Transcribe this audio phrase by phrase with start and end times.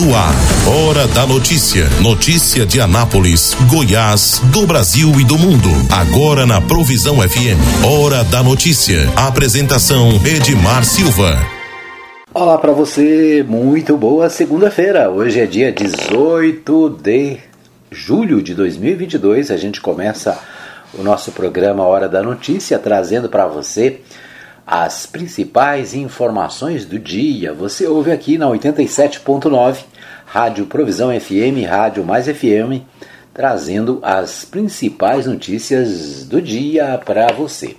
[0.00, 0.32] No ar,
[0.64, 1.88] Hora da Notícia.
[2.00, 5.68] Notícia de Anápolis, Goiás, do Brasil e do mundo.
[5.90, 7.58] Agora na Provisão FM.
[7.84, 9.10] Hora da Notícia.
[9.16, 11.36] Apresentação Edmar Silva.
[12.32, 15.10] Olá para você, muito boa segunda-feira.
[15.10, 17.38] Hoje é dia 18 de
[17.90, 19.50] julho de 2022.
[19.50, 20.38] A gente começa
[20.94, 24.00] o nosso programa Hora da Notícia trazendo para você
[24.70, 27.54] as principais informações do dia.
[27.54, 29.78] Você ouve aqui na 87.9,
[30.26, 32.84] Rádio Provisão FM, Rádio Mais FM,
[33.32, 37.76] trazendo as principais notícias do dia para você.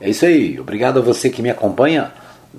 [0.00, 2.10] É isso aí, obrigado a você que me acompanha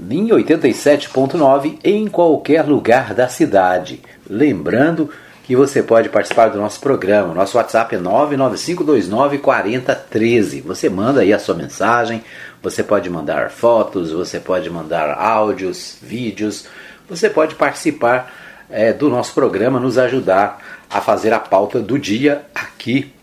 [0.07, 4.03] em 87.9 em qualquer lugar da cidade.
[4.29, 5.09] Lembrando
[5.47, 7.33] que você pode participar do nosso programa.
[7.33, 10.61] Nosso WhatsApp é 995294013.
[10.63, 12.21] Você manda aí a sua mensagem,
[12.69, 16.67] você pode mandar fotos, você pode mandar áudios, vídeos,
[17.07, 18.33] você pode participar
[18.69, 23.13] é, do nosso programa, nos ajudar a fazer a pauta do dia aqui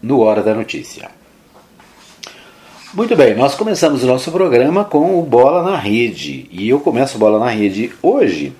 [0.00, 1.10] no Hora da Notícia.
[2.94, 6.46] Muito bem, nós começamos o nosso programa com o Bola na Rede.
[6.52, 8.52] E eu começo Bola na Rede hoje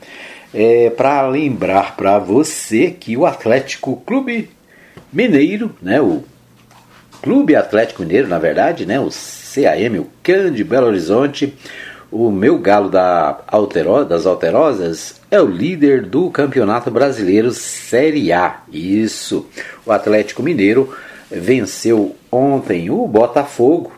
[0.52, 4.50] é, para lembrar para você que o Atlético Clube
[5.12, 6.24] Mineiro, né, o
[7.22, 9.08] Clube Atlético Mineiro, na verdade, né, o
[9.54, 11.54] CAM, o CAN de Belo Horizonte,
[12.10, 18.60] o meu galo da Altero, das Alterosas é o líder do Campeonato Brasileiro Série A.
[18.70, 19.46] Isso.
[19.86, 20.94] O Atlético Mineiro
[21.30, 23.92] venceu ontem o Botafogo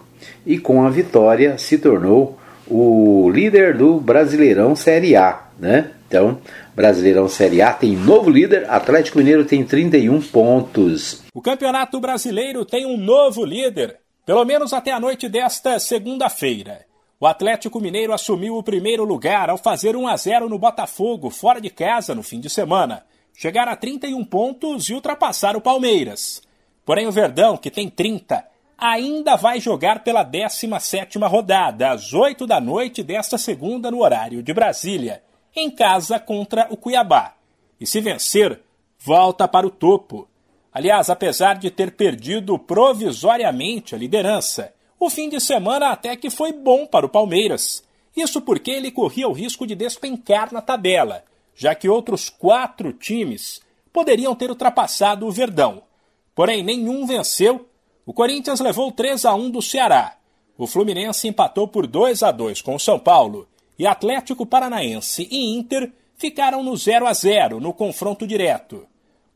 [0.47, 5.91] e com a vitória se tornou o líder do Brasileirão Série A, né?
[6.07, 6.39] Então,
[6.75, 11.23] Brasileirão Série A tem novo líder, Atlético Mineiro tem 31 pontos.
[11.35, 16.87] O Campeonato Brasileiro tem um novo líder, pelo menos até a noite desta segunda-feira.
[17.21, 21.61] O Atlético Mineiro assumiu o primeiro lugar ao fazer 1 a 0 no Botafogo, fora
[21.61, 23.05] de casa, no fim de semana.
[23.35, 26.43] Chegar a 31 pontos e ultrapassar o Palmeiras.
[26.85, 28.45] Porém, o Verdão, que tem 30,
[28.77, 34.53] ainda vai jogar pela 17ª rodada, às 8 da noite desta segunda no horário de
[34.53, 35.23] Brasília
[35.55, 37.35] em casa contra o Cuiabá.
[37.81, 38.61] E se vencer,
[38.99, 40.29] volta para o topo.
[40.75, 46.53] Aliás, apesar de ter perdido provisoriamente a liderança, o fim de semana até que foi
[46.53, 47.85] bom para o Palmeiras.
[48.17, 51.25] Isso porque ele corria o risco de despencar na tabela,
[51.55, 53.61] já que outros quatro times
[53.93, 55.85] poderiam ter ultrapassado o Verdão.
[56.35, 57.69] Porém, nenhum venceu.
[58.05, 60.17] O Corinthians levou 3 a 1 do Ceará.
[60.59, 63.49] O Fluminense empatou por 2 a 2 com o São Paulo
[63.79, 68.89] e Atlético Paranaense e Inter ficaram no 0 a 0 no confronto direto.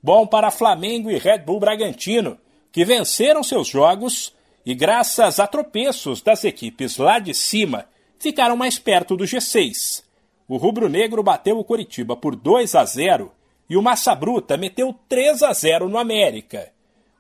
[0.09, 2.39] Bom para Flamengo e Red Bull Bragantino,
[2.73, 7.85] que venceram seus jogos e, graças a tropeços das equipes lá de cima,
[8.19, 10.03] ficaram mais perto do G6.
[10.49, 13.31] O rubro-negro bateu o Coritiba por 2 a 0
[13.69, 16.73] e o Massa Bruta meteu 3 a 0 no América.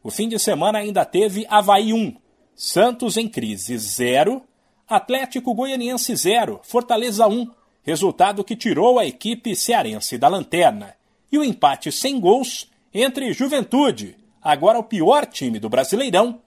[0.02, 2.16] O fim de semana ainda teve Havaí 1,
[2.54, 4.42] Santos em crise 0
[4.88, 7.50] Atlético Goianiense 0, Fortaleza 1,
[7.82, 10.94] resultado que tirou a equipe cearense da lanterna.
[11.30, 16.40] E o empate sem gols entre Juventude, agora o pior time do Brasileirão,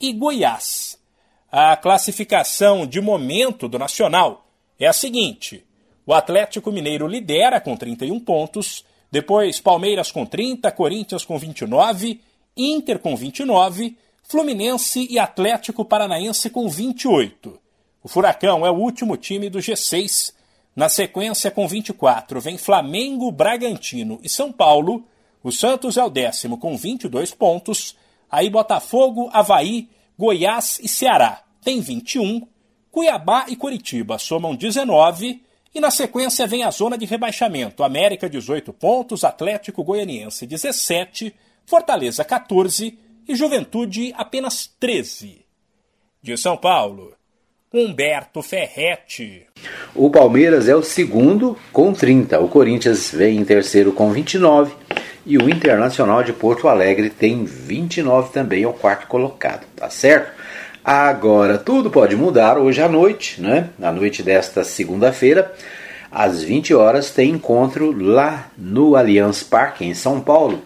[0.00, 0.98] e Goiás.
[1.50, 4.46] A classificação de momento do Nacional
[4.78, 5.64] é a seguinte:
[6.04, 12.20] o Atlético Mineiro lidera com 31 pontos, depois Palmeiras com 30, Corinthians com 29,
[12.56, 17.58] Inter com 29, Fluminense e Atlético Paranaense com 28.
[18.02, 20.32] O Furacão é o último time do G6.
[20.74, 25.04] Na sequência, com 24, vem Flamengo, Bragantino e São Paulo.
[25.46, 27.96] O Santos é o décimo com 22 pontos.
[28.28, 32.44] Aí Botafogo, Havaí, Goiás e Ceará tem 21.
[32.90, 35.40] Cuiabá e Curitiba somam 19.
[35.72, 41.32] E na sequência vem a zona de rebaixamento: América 18 pontos, Atlético Goianiense 17,
[41.64, 42.98] Fortaleza 14
[43.28, 45.46] e Juventude apenas 13.
[46.20, 47.14] De São Paulo,
[47.72, 49.46] Humberto Ferretti.
[49.94, 52.40] O Palmeiras é o segundo com 30.
[52.40, 54.74] O Corinthians vem em terceiro com 29.
[55.28, 60.30] E o Internacional de Porto Alegre tem 29 também, é o quarto colocado, tá certo?
[60.84, 63.70] Agora, tudo pode mudar hoje à noite, né?
[63.76, 65.52] Na noite desta segunda-feira,
[66.12, 70.62] às 20 horas, tem encontro lá no Allianz Parque, em São Paulo,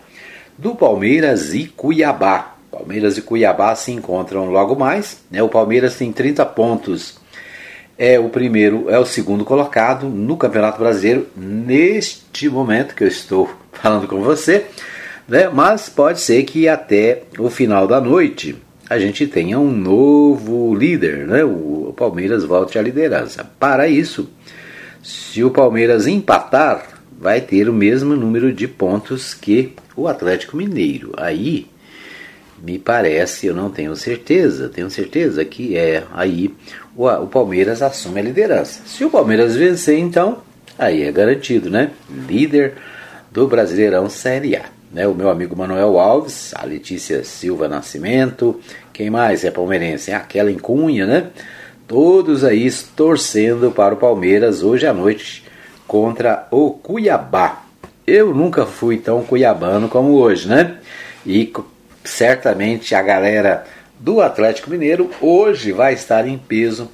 [0.59, 2.57] do Palmeiras e Cuiabá.
[2.71, 5.23] Palmeiras e Cuiabá se encontram logo mais.
[5.31, 5.43] Né?
[5.43, 7.20] O Palmeiras tem 30 pontos.
[8.03, 13.51] É o primeiro, é o segundo colocado no Campeonato Brasileiro neste momento que eu estou
[13.75, 14.65] falando com você.
[15.29, 15.51] Né?
[15.51, 18.57] Mas pode ser que até o final da noite
[18.89, 21.45] a gente tenha um novo líder, né?
[21.45, 23.45] O Palmeiras volte à liderança.
[23.45, 24.31] Para isso,
[25.03, 31.13] se o Palmeiras empatar vai ter o mesmo número de pontos que o Atlético Mineiro.
[31.19, 31.67] Aí
[32.63, 36.55] me parece, eu não tenho certeza, tenho certeza que é aí
[36.97, 38.83] o, o Palmeiras assume a liderança.
[38.87, 40.39] Se o Palmeiras vencer, então,
[40.79, 41.91] aí é garantido, né?
[42.09, 42.75] Líder
[43.31, 44.65] do Brasileirão Série A.
[44.93, 45.07] Né?
[45.07, 48.61] O meu amigo Manuel Alves, a Letícia Silva Nascimento,
[48.93, 50.13] quem mais é palmeirense?
[50.13, 51.27] Aquela em Cunha, né?
[51.87, 55.45] Todos aí torcendo para o Palmeiras hoje à noite
[55.87, 57.65] contra o Cuiabá.
[58.07, 60.77] Eu nunca fui tão cuiabano como hoje, né?
[61.25, 61.53] E
[62.05, 63.65] certamente a galera
[64.01, 66.91] do Atlético Mineiro hoje vai estar em peso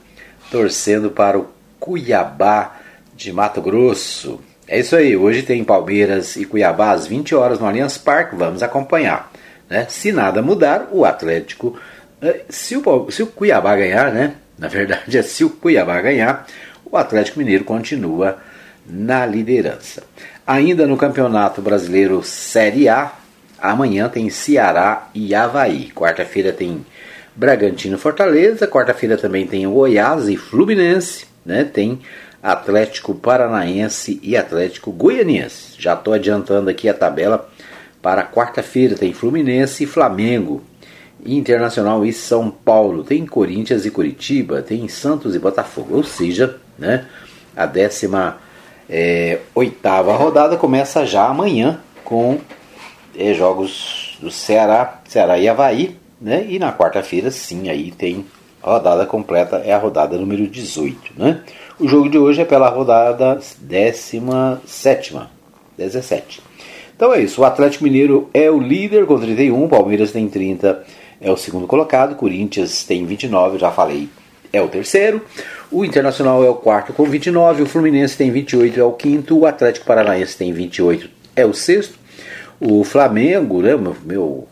[0.51, 1.49] torcendo para o
[1.79, 2.79] Cuiabá
[3.15, 4.41] de Mato Grosso.
[4.67, 8.61] É isso aí, hoje tem Palmeiras e Cuiabá às 20 horas no Allianz Parque, vamos
[8.61, 9.31] acompanhar.
[9.71, 9.87] Né?
[9.89, 11.79] Se nada mudar, o Atlético,
[12.21, 14.35] eh, se o, se o Cuiabá ganhar, né?
[14.59, 16.45] Na verdade é se o Cuiabá ganhar,
[16.85, 18.39] o Atlético Mineiro continua
[18.85, 20.03] na liderança.
[20.45, 23.13] Ainda no Campeonato Brasileiro Série A,
[23.59, 25.91] Amanhã tem Ceará e Havaí.
[25.95, 26.85] Quarta-feira tem
[27.37, 28.67] Bragantino Fortaleza.
[28.67, 31.27] Quarta-feira também tem Goiás e Fluminense.
[31.45, 31.65] Né?
[31.65, 32.01] Tem
[32.43, 35.75] Atlético Paranaense e Atlético Goianiense.
[35.79, 37.49] Já estou adiantando aqui a tabela
[38.01, 38.97] para quarta-feira.
[38.97, 40.65] Tem Fluminense e Flamengo.
[41.25, 43.05] Internacional e São Paulo.
[43.05, 44.63] Tem Corinthians e Curitiba.
[44.63, 45.97] Tem Santos e Botafogo.
[45.97, 47.05] Ou seja, né,
[47.55, 48.39] a décima
[48.89, 52.39] é, oitava rodada começa já amanhã com
[53.19, 56.47] é, jogos do Ceará, Ceará e Havaí, né?
[56.49, 58.25] E na quarta-feira, sim, aí tem
[58.63, 61.43] a rodada completa, é a rodada número 18, né?
[61.79, 64.23] O jogo de hoje é pela rodada 17,
[65.77, 66.43] 17.
[66.97, 70.83] Então é isso, o Atlético Mineiro é o líder com 31, o Palmeiras tem 30,
[71.21, 74.09] é o segundo colocado, Corinthians tem 29, já falei,
[74.53, 75.23] é o terceiro.
[75.71, 79.47] O Internacional é o quarto com 29, o Fluminense tem 28, é o quinto, o
[79.47, 81.99] Atlético Paranaense tem 28, é o sexto.
[82.59, 84.49] O Flamengo, né, meu, meu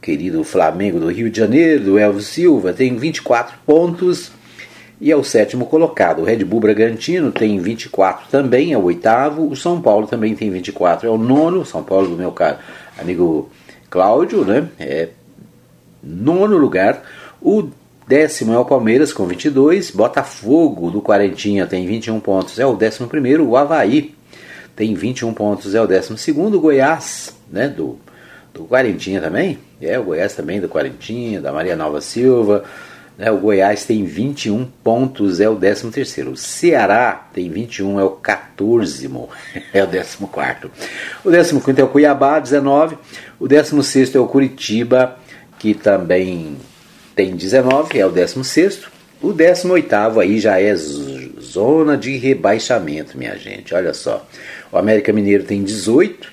[0.00, 4.32] querido Flamengo do Rio de Janeiro, do Elvis Silva, tem 24 pontos
[5.00, 6.20] e é o sétimo colocado.
[6.20, 9.48] O Red Bull Bragantino tem 24 também, é o oitavo.
[9.48, 11.64] O São Paulo também tem 24, é o nono.
[11.64, 12.58] São Paulo do meu caro
[12.98, 13.50] amigo
[13.88, 14.68] Cláudio, né?
[14.78, 15.08] É
[16.02, 17.02] nono lugar.
[17.40, 17.68] O
[18.06, 19.90] décimo é o Palmeiras com 22.
[19.90, 23.48] Botafogo do Quarentinha tem 21 pontos, é o décimo primeiro.
[23.48, 24.14] O Havaí
[24.76, 26.30] tem 21 pontos, é o 12.
[26.30, 27.98] O Goiás, né, do,
[28.52, 32.64] do Quarentinha também, é o Goiás também do Quarentinha, da Maria Nova Silva.
[33.20, 36.22] Né, o Goiás tem 21 pontos, é o 13.
[36.26, 39.10] O Ceará tem 21, é o 14.
[39.74, 41.54] É o 14.
[41.54, 42.96] O 15 é o Cuiabá, 19.
[43.38, 45.16] O 16 é o Curitiba,
[45.58, 46.56] que também
[47.14, 48.82] tem 19, é o 16.
[49.22, 53.74] O 18 aí já é zona de rebaixamento, minha gente.
[53.74, 54.26] Olha só.
[54.72, 56.32] O América Mineiro tem 18,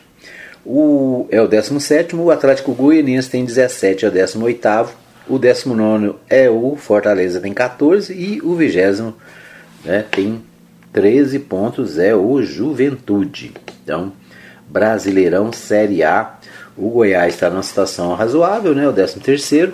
[0.69, 4.90] o, é o 17, o Atlético Goianiense tem 17, é o 18,
[5.30, 9.14] o 19 é o Fortaleza, tem 14, e o 20
[9.86, 10.44] né, tem
[10.92, 13.54] 13 pontos, é o Juventude.
[13.81, 14.12] Então,
[14.68, 16.38] Brasileirão Série A,
[16.75, 19.74] o Goiás está numa situação razoável, né, o 13 terceiro,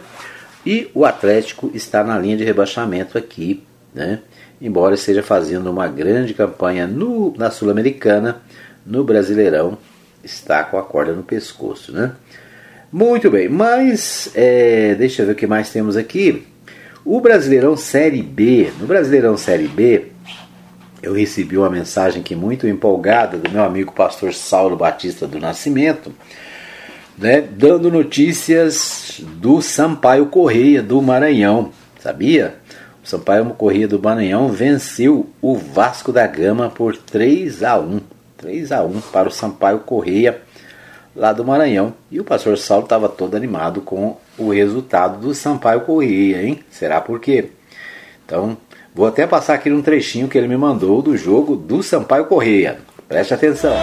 [0.63, 3.63] e o Atlético está na linha de rebaixamento aqui,
[3.95, 4.19] né?
[4.61, 8.41] embora esteja fazendo uma grande campanha no, na Sul-Americana,
[8.85, 9.77] no Brasileirão
[10.23, 12.13] está com a corda no pescoço, né?
[12.91, 16.45] Muito bem, mas é, deixa eu ver o que mais temos aqui.
[17.03, 20.11] O Brasileirão Série B, no Brasileirão Série B,
[21.01, 26.13] eu recebi uma mensagem aqui muito empolgada do meu amigo pastor Saulo Batista do Nascimento,
[27.17, 32.55] né, dando notícias do Sampaio Correia do Maranhão, sabia?
[33.03, 38.12] O Sampaio Corrêa do Maranhão venceu o Vasco da Gama por 3 a 1.
[38.43, 40.41] 3 a 1 para o Sampaio Correia
[41.15, 41.93] lá do Maranhão.
[42.11, 46.59] E o pastor Saulo estava todo animado com o resultado do Sampaio Correia, hein?
[46.69, 47.51] Será por quê?
[48.25, 48.57] Então,
[48.93, 52.79] vou até passar aqui um trechinho que ele me mandou do jogo do Sampaio Correia.
[53.07, 53.73] Preste atenção.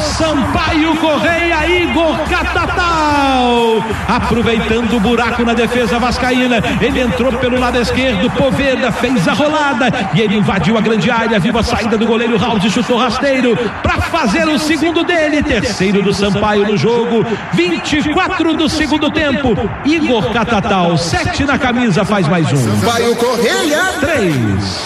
[0.00, 3.84] Sampaio Correia, Igor Catatal.
[4.08, 9.92] Aproveitando o buraco na defesa vascaína, ele entrou pelo lado esquerdo, Poveda fez a rolada
[10.14, 13.56] e ele invadiu a grande área, viu a saída do goleiro Raul e chutou rasteiro
[13.82, 19.54] para fazer o segundo dele, terceiro do Sampaio no jogo, 24 do segundo tempo.
[19.84, 22.56] Igor Catatal, 7 na camisa, faz mais um.
[22.56, 24.34] Sampaio Correia, 3,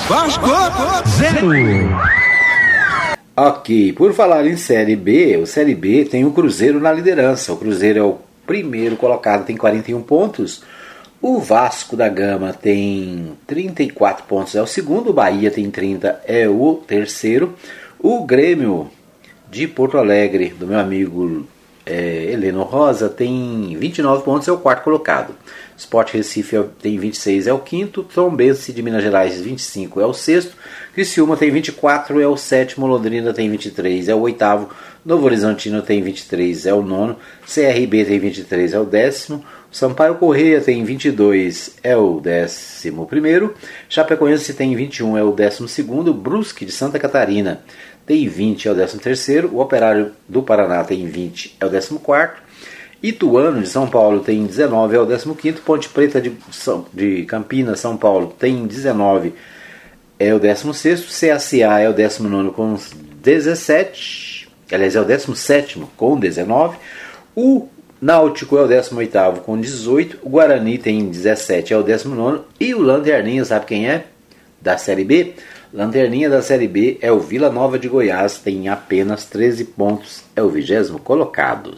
[0.09, 0.51] Vasco,
[1.07, 2.20] 0.
[3.43, 7.55] Ok, por falar em Série B, o Série B tem o Cruzeiro na liderança.
[7.55, 10.63] O Cruzeiro é o primeiro colocado, tem 41 pontos.
[11.23, 15.09] O Vasco da Gama tem 34 pontos, é o segundo.
[15.09, 17.55] O Bahia tem 30, é o terceiro.
[17.99, 18.91] O Grêmio
[19.51, 21.47] de Porto Alegre, do meu amigo
[21.87, 25.35] é, Heleno Rosa, tem 29 pontos, é o quarto colocado.
[25.81, 28.03] Sport Recife é tem 26, é o quinto.
[28.03, 30.55] Trombense de Minas Gerais, 25, é o sexto.
[30.93, 32.87] Criciúma tem 24, é o sétimo.
[32.87, 34.69] Londrina tem 23, é o oitavo.
[35.03, 37.17] Novo Horizontino tem 23, é o nono.
[37.47, 39.43] CRB tem 23, é o décimo.
[39.73, 43.55] Sampaio Correia tem 22, é o décimo primeiro.
[43.89, 46.13] Chapecoense tem 21, é o décimo segundo.
[46.13, 47.63] Brusque de Santa Catarina
[48.05, 49.51] tem 20, é o 13º.
[49.51, 52.50] O Operário do Paraná tem 20, é o 14º.
[53.03, 55.61] Ituano de São Paulo tem 19, é o 15º.
[55.65, 56.33] Ponte Preta de,
[56.93, 59.33] de Campinas, São Paulo, tem 19,
[60.19, 61.07] é o 16º.
[61.07, 62.77] CSA é o 19 com
[63.23, 66.77] 17, aliás, é o 17 com 19.
[67.35, 67.69] O
[68.01, 72.83] Náutico é o 18 com 18, o Guarani tem 17, é o 19 e o
[72.83, 74.05] Lanterninha, sabe quem é?
[74.61, 75.35] Da Série B?
[75.73, 80.43] Lanterninha da Série B é o Vila Nova de Goiás, tem apenas 13 pontos, é
[80.43, 81.77] o vigésimo colocado.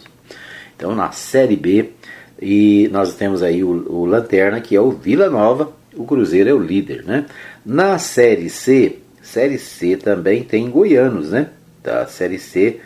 [0.83, 1.93] Então na Série B,
[2.41, 6.53] e nós temos aí o, o, Lanterna, que é o Vila Nova, o Cruzeiro é
[6.53, 7.25] o líder, né?
[7.65, 11.51] Na Série C, Série C também tem goianos, né?
[11.85, 12.81] Da Série C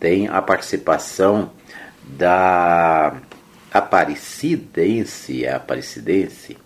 [0.00, 1.50] tem a participação
[2.02, 3.20] da
[3.70, 6.56] Aparecidense, a Aparecidense.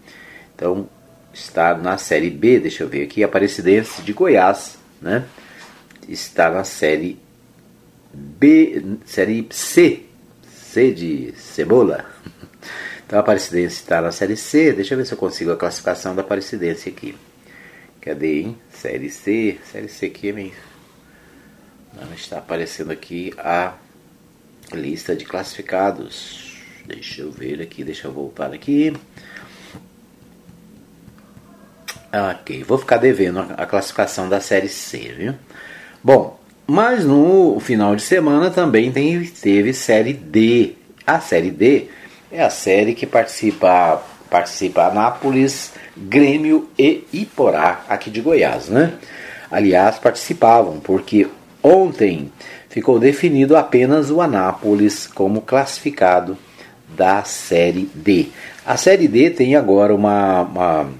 [0.55, 0.88] Então,
[1.35, 5.25] está na Série B, deixa eu ver aqui, Aparecidense de Goiás, né?
[6.09, 7.19] Está na Série
[8.14, 10.06] B, Série C,
[10.92, 12.04] De cebola.
[13.06, 16.12] Então a Aparecidense está na Série C, deixa eu ver se eu consigo a classificação
[16.12, 17.14] da Aparecidense aqui.
[18.00, 18.59] Cadê, hein?
[18.68, 20.52] Série C, Série C aqui meio...
[21.95, 23.75] Não está aparecendo aqui a
[24.73, 26.56] lista de classificados.
[26.85, 28.92] Deixa eu ver aqui, deixa eu voltar aqui.
[32.12, 35.35] Ok, vou ficar devendo a classificação da Série C, viu?
[36.02, 40.73] Bom, mas no final de semana também tem, teve Série D.
[41.07, 41.89] A Série D
[42.31, 48.95] é a série que participa, participa Anápolis, Grêmio e Iporá, aqui de Goiás, né?
[49.51, 51.29] Aliás, participavam, porque
[51.63, 52.33] ontem
[52.69, 56.37] ficou definido apenas o Anápolis como classificado
[56.89, 58.27] da Série D.
[58.65, 60.91] A Série D tem agora uma, uma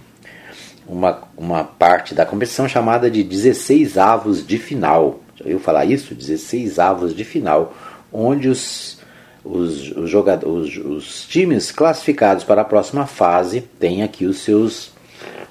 [0.87, 5.21] uma, uma parte da competição chamada de 16 avos de final.
[5.47, 6.15] Ouviu falar isso?
[6.15, 7.73] 16 avos de final,
[8.12, 8.99] onde os,
[9.45, 14.91] os, os, jogadores, os, os times classificados para a próxima fase têm aqui os seus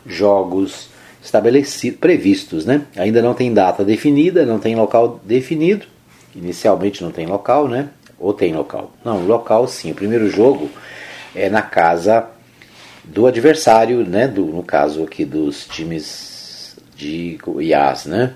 [0.06, 0.90] jogos
[1.24, 2.66] estabelecidos, previstos.
[2.66, 2.82] Né?
[2.98, 5.86] Ainda não tem data definida, não tem local definido.
[6.36, 7.88] Inicialmente não tem local, né?
[8.20, 8.92] Ou tem local?
[9.04, 9.92] Não, local sim.
[9.92, 10.70] O primeiro jogo
[11.34, 12.28] é na casa
[13.06, 18.34] do adversário, né, do, no caso aqui dos times de Goiás, né?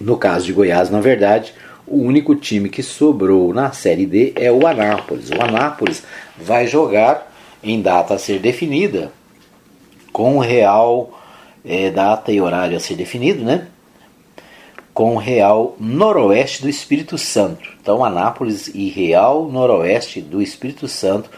[0.00, 1.54] No caso de Goiás, na verdade,
[1.86, 5.30] o único time que sobrou na Série D é o Anápolis.
[5.30, 6.02] O Anápolis
[6.36, 7.32] vai jogar
[7.62, 9.12] em data a ser definida,
[10.12, 11.18] com real
[11.64, 13.68] é, data e horário a ser definido, né?
[14.92, 17.68] Com Real Noroeste do Espírito Santo.
[17.80, 21.28] Então, Anápolis e Real Noroeste do Espírito Santo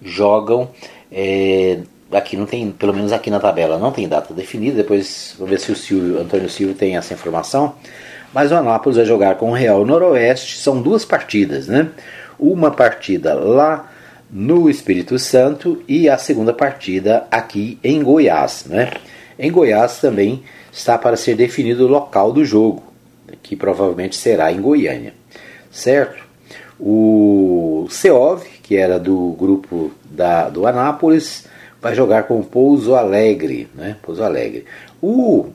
[0.00, 0.70] jogam
[1.10, 1.80] é,
[2.14, 4.76] aqui não tem, pelo menos aqui na tabela, não tem data definida.
[4.76, 7.74] Depois vamos ver se o Silvio, Antônio Silvio tem essa informação.
[8.32, 10.58] Mas o Anápolis vai jogar com o Real Noroeste.
[10.58, 11.90] São duas partidas, né?
[12.38, 13.90] Uma partida lá
[14.30, 18.90] no Espírito Santo e a segunda partida aqui em Goiás, né?
[19.38, 20.42] Em Goiás também
[20.72, 22.82] está para ser definido o local do jogo,
[23.42, 25.12] que provavelmente será em Goiânia,
[25.70, 26.24] certo?
[26.80, 31.46] O Seov, que era do grupo da, do Anápolis,
[31.82, 33.96] vai jogar com o Pouso Alegre, né?
[34.00, 34.64] Pouso Alegre.
[35.02, 35.50] O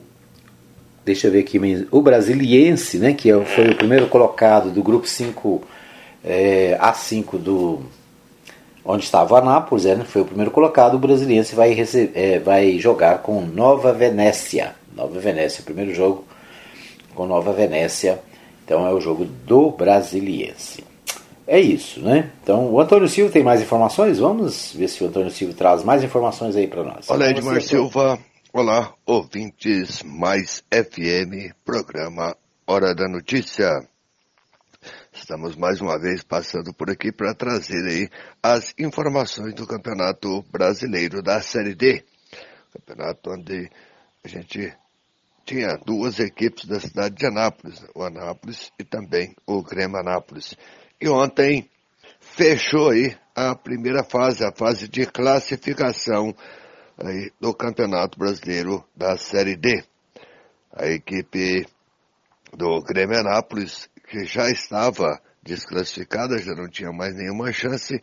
[1.04, 1.58] deixa eu ver aqui,
[1.90, 5.62] o Brasiliense, né, que é foi o primeiro colocado do grupo 5
[6.22, 7.80] é, A5 do
[8.84, 12.38] onde estava o Anápolis, é, né, foi o primeiro colocado, o Brasiliense vai, receber, é,
[12.38, 14.74] vai jogar com Nova Venécia.
[14.94, 16.24] Nova Venécia, primeiro jogo
[17.14, 18.18] com Nova Venécia.
[18.64, 20.87] Então é o jogo do Brasiliense.
[21.50, 22.30] É isso, né?
[22.42, 24.18] Então, o Antônio Silva tem mais informações?
[24.18, 27.08] Vamos ver se o Antônio Silva traz mais informações aí para nós.
[27.08, 28.18] Olá, Edmar Silva.
[28.52, 32.36] Olá, ouvintes mais FM, programa
[32.66, 33.66] Hora da Notícia.
[35.10, 38.10] Estamos mais uma vez passando por aqui para trazer aí
[38.42, 42.04] as informações do Campeonato Brasileiro da Série D.
[42.74, 43.70] Campeonato onde
[44.22, 44.70] a gente
[45.46, 50.54] tinha duas equipes da cidade de Anápolis, o Anápolis e também o Grêmio Anápolis.
[51.00, 51.70] E ontem
[52.18, 56.34] fechou aí a primeira fase, a fase de classificação
[56.98, 59.84] aí do Campeonato Brasileiro da Série D.
[60.72, 61.64] A equipe
[62.52, 68.02] do Grêmio Anápolis, que já estava desclassificada, já não tinha mais nenhuma chance,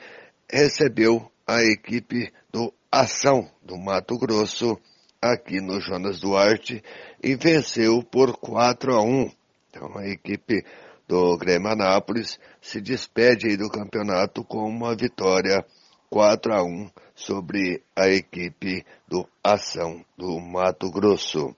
[0.50, 4.80] recebeu a equipe do Ação do Mato Grosso
[5.22, 6.82] aqui no Jonas Duarte
[7.22, 9.32] e venceu por 4 a 1.
[9.70, 10.64] Então a equipe
[11.08, 15.66] do Grêmio Anápolis se despede do campeonato com uma vitória
[16.10, 21.56] 4 a 1 sobre a equipe do Ação do Mato Grosso.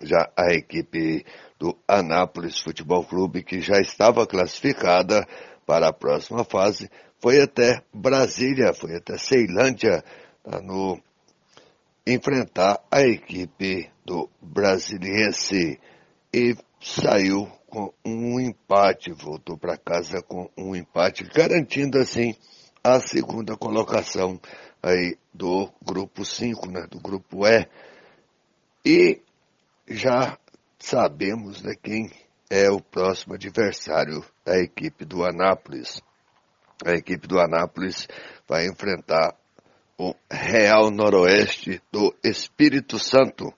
[0.00, 1.24] Já a equipe
[1.58, 5.26] do Anápolis Futebol Clube, que já estava classificada
[5.66, 6.88] para a próxima fase,
[7.20, 10.04] foi até Brasília, foi até Ceilândia,
[10.42, 11.00] tá, no
[12.06, 15.78] enfrentar a equipe do Brasiliense
[16.32, 22.34] e saiu com um empate, voltou para casa com um empate, garantindo assim
[22.82, 24.40] a segunda colocação
[24.82, 27.68] aí do grupo 5, né, do grupo E.
[28.84, 29.20] E
[29.88, 30.38] já
[30.78, 32.10] sabemos né, quem
[32.50, 36.00] é o próximo adversário da equipe do Anápolis.
[36.84, 38.08] A equipe do Anápolis
[38.48, 39.34] vai enfrentar
[39.98, 43.52] o Real Noroeste do Espírito Santo,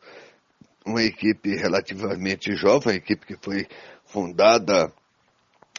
[0.87, 3.69] uma equipe relativamente jovem, equipe que foi
[4.11, 4.93] fundada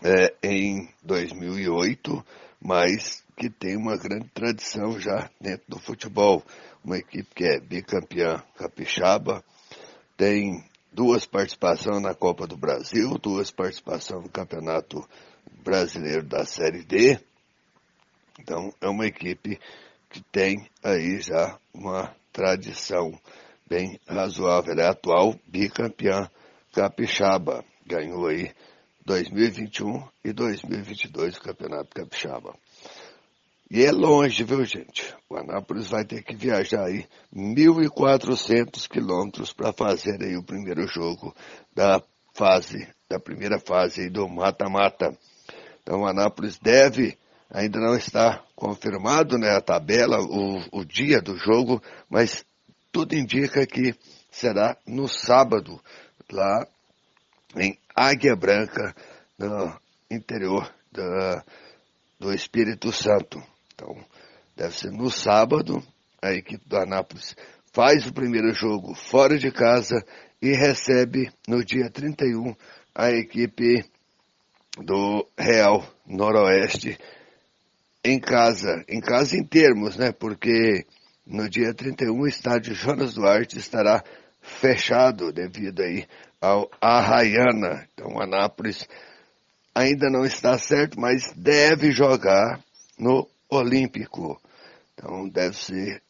[0.04, 2.26] é, em 2008,
[2.62, 6.44] mas que tem uma grande tradição já dentro do futebol.
[6.84, 9.44] Uma equipe que é bicampeã capixaba,
[10.18, 15.08] tem duas participações na Copa do Brasil, duas participações no Campeonato
[15.64, 17.20] Brasileiro da Série D.
[18.40, 19.60] Então é uma equipe
[20.10, 23.18] que tem aí já uma tradição
[23.68, 24.74] bem razoável.
[24.80, 26.30] É atual bicampeã
[26.74, 27.64] capixaba.
[27.92, 28.50] Ganhou aí
[29.06, 32.56] 2021 e 2022 o Campeonato Capixaba.
[33.70, 35.14] E é longe, viu gente?
[35.30, 37.06] O Anápolis vai ter que viajar aí
[37.36, 41.36] 1.400 quilômetros para fazer aí o primeiro jogo
[41.76, 42.02] da
[42.34, 45.14] fase, da primeira fase do mata-mata.
[45.84, 47.18] Então o Anápolis deve,
[47.50, 52.46] ainda não está confirmado né, a tabela, o, o dia do jogo, mas
[52.90, 53.94] tudo indica que
[54.30, 55.78] será no sábado,
[56.32, 56.66] lá
[57.56, 58.96] em Águia Branca,
[59.38, 61.44] no interior da,
[62.20, 63.42] do Espírito Santo.
[63.74, 63.96] Então,
[64.56, 65.82] deve ser no sábado,
[66.22, 67.36] a equipe do Anápolis
[67.74, 70.04] faz o primeiro jogo fora de casa
[70.42, 72.56] e recebe no dia 31
[72.94, 73.84] a equipe
[74.78, 76.98] do Real Noroeste
[78.04, 80.12] em casa, em casa em termos, né?
[80.12, 80.86] Porque
[81.26, 84.04] no dia 31 o estádio Jonas Duarte estará
[84.42, 86.06] fechado devido aí
[86.42, 87.88] ao Arraiana.
[87.94, 88.88] Então o Anápolis
[89.74, 92.60] ainda não está certo, mas deve jogar
[92.98, 94.42] no Olímpico.
[94.94, 96.02] Então deve ser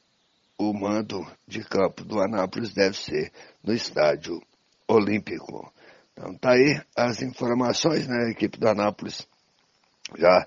[0.58, 3.32] o mando de campo do Anápolis deve ser
[3.64, 4.42] no estádio
[4.88, 5.72] Olímpico.
[6.14, 8.28] Então tá aí as informações, né?
[8.28, 9.28] A equipe do Anápolis
[10.18, 10.46] já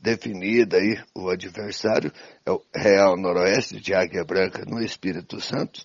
[0.00, 2.12] definida aí o adversário
[2.44, 5.84] é o Real Noroeste de Águia Branca no Espírito Santo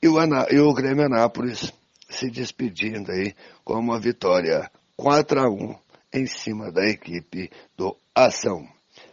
[0.00, 1.72] e o, Aná, e o Grêmio Anápolis
[2.08, 5.74] se despedindo aí com uma vitória 4 a 1
[6.12, 8.66] em cima da equipe do Ação.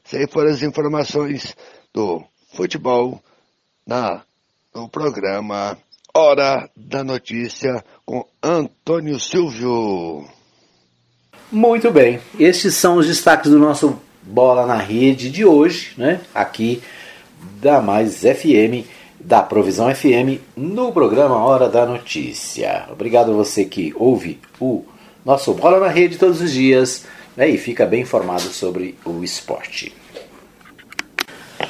[0.04, 1.56] Essas foram as informações
[1.94, 2.24] do
[2.54, 3.22] futebol
[3.86, 4.24] na,
[4.74, 5.78] no programa
[6.14, 10.28] Hora da Notícia com Antônio Silvio.
[11.52, 16.22] Muito bem, estes são os destaques do nosso Bola na Rede de hoje, né?
[16.34, 16.84] Aqui
[17.60, 18.86] da Mais FM,
[19.24, 22.86] da Provisão FM, no programa Hora da Notícia.
[22.92, 24.84] Obrigado a você que ouve o
[25.26, 27.06] nosso Bola na Rede todos os dias
[27.38, 27.48] né?
[27.48, 29.94] e fica bem informado sobre o esporte.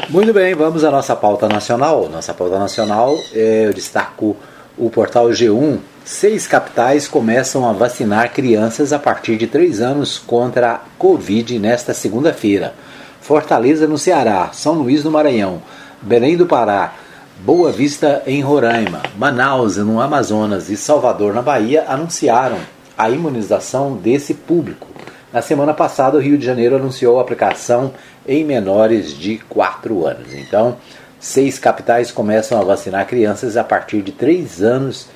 [0.10, 2.10] Muito bem, vamos à nossa pauta nacional.
[2.10, 4.36] Nossa pauta nacional, é, eu destaco
[4.78, 5.80] o portal G1.
[6.04, 11.94] Seis capitais começam a vacinar crianças a partir de 3 anos contra a Covid nesta
[11.94, 12.74] segunda-feira.
[13.22, 15.62] Fortaleza no Ceará, São Luís no Maranhão,
[16.02, 16.96] Belém do Pará,
[17.44, 22.60] Boa Vista em Roraima, Manaus no Amazonas e Salvador na Bahia anunciaram
[22.96, 24.86] a imunização desse público.
[25.34, 27.94] Na semana passada, o Rio de Janeiro anunciou a aplicação
[28.28, 30.36] em menores de 4 anos.
[30.36, 30.78] Então,
[31.20, 35.08] seis capitais começam a vacinar crianças a partir de 3 anos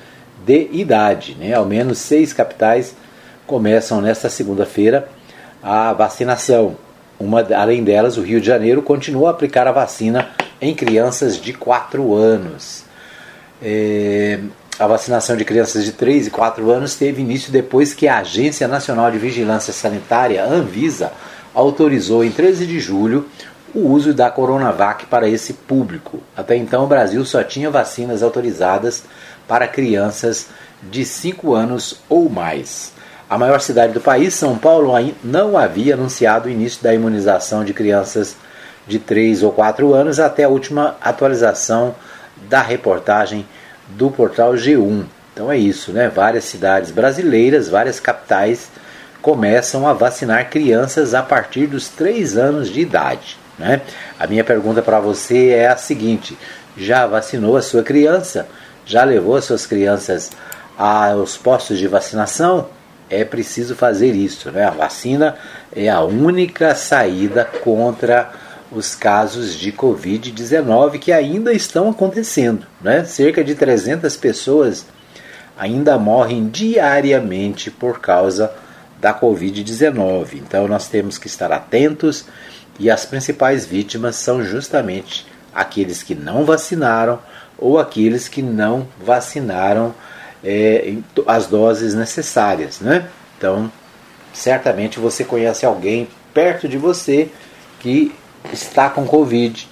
[0.44, 1.36] de idade.
[1.38, 1.54] Né?
[1.54, 2.96] Ao menos seis capitais
[3.46, 5.08] começam nesta segunda-feira
[5.62, 6.74] a vacinação.
[7.20, 10.28] Uma, além delas, o Rio de Janeiro continua a aplicar a vacina
[10.60, 12.84] em crianças de 4 anos.
[13.62, 14.38] É,
[14.78, 18.68] a vacinação de crianças de 3 e 4 anos teve início depois que a Agência
[18.68, 21.12] Nacional de Vigilância Sanitária, Anvisa,
[21.54, 23.26] autorizou em 13 de julho
[23.74, 26.20] o uso da Coronavac para esse público.
[26.36, 29.02] Até então, o Brasil só tinha vacinas autorizadas
[29.48, 30.48] para crianças
[30.82, 32.92] de 5 anos ou mais.
[33.28, 34.92] A maior cidade do país, São Paulo,
[35.22, 38.36] não havia anunciado o início da imunização de crianças
[38.86, 41.94] de 3 ou 4 anos até a última atualização
[42.48, 43.46] da reportagem
[43.88, 45.04] do portal G1.
[45.32, 46.08] Então é isso, né?
[46.08, 48.68] Várias cidades brasileiras, várias capitais
[49.20, 53.36] começam a vacinar crianças a partir dos 3 anos de idade.
[53.58, 53.80] Né?
[54.18, 56.38] A minha pergunta para você é a seguinte:
[56.76, 58.46] já vacinou a sua criança?
[58.84, 60.30] Já levou as suas crianças
[60.78, 62.68] aos postos de vacinação?
[63.10, 64.50] É preciso fazer isso.
[64.50, 64.64] Né?
[64.64, 65.36] A vacina
[65.74, 68.30] é a única saída contra
[68.70, 72.66] os casos de Covid-19 que ainda estão acontecendo.
[72.80, 73.04] Né?
[73.04, 74.86] Cerca de 300 pessoas
[75.58, 78.52] ainda morrem diariamente por causa
[79.00, 80.34] da Covid-19.
[80.34, 82.26] Então nós temos que estar atentos
[82.78, 87.18] e as principais vítimas são justamente aqueles que não vacinaram
[87.58, 89.94] ou aqueles que não vacinaram
[90.44, 90.94] é,
[91.26, 92.80] as doses necessárias.
[92.80, 93.08] Né?
[93.38, 93.72] Então,
[94.32, 97.30] certamente você conhece alguém perto de você
[97.80, 98.14] que
[98.52, 99.68] está com Covid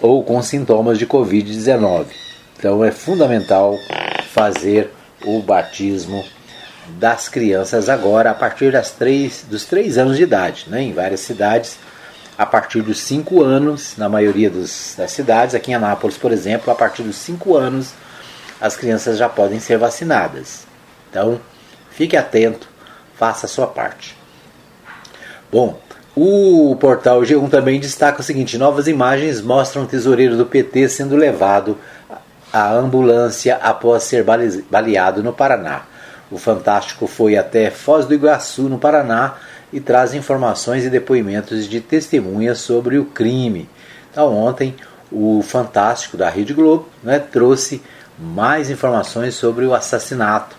[0.00, 2.06] ou com sintomas de Covid-19.
[2.58, 3.76] Então é fundamental
[4.32, 4.90] fazer
[5.24, 6.24] o batismo
[6.98, 10.66] das crianças agora a partir das três, dos 3 anos de idade.
[10.68, 10.82] Né?
[10.82, 11.78] Em várias cidades,
[12.36, 16.70] a partir dos 5 anos, na maioria dos, das cidades, aqui em Anápolis, por exemplo,
[16.72, 17.92] a partir dos 5 anos,
[18.60, 20.66] as crianças já podem ser vacinadas.
[21.10, 21.40] Então,
[21.90, 22.68] fique atento,
[23.16, 24.16] faça a sua parte.
[25.50, 25.78] Bom,
[26.16, 31.16] o portal G1 também destaca o seguinte: novas imagens mostram o tesoureiro do PT sendo
[31.16, 31.76] levado
[32.52, 34.24] à ambulância após ser
[34.70, 35.82] baleado no Paraná.
[36.30, 39.34] O Fantástico foi até Foz do Iguaçu, no Paraná,
[39.72, 43.68] e traz informações e depoimentos de testemunhas sobre o crime.
[44.10, 44.74] Então, ontem,
[45.10, 47.82] o Fantástico da Rede Globo né, trouxe
[48.18, 50.56] mais informações sobre o assassinato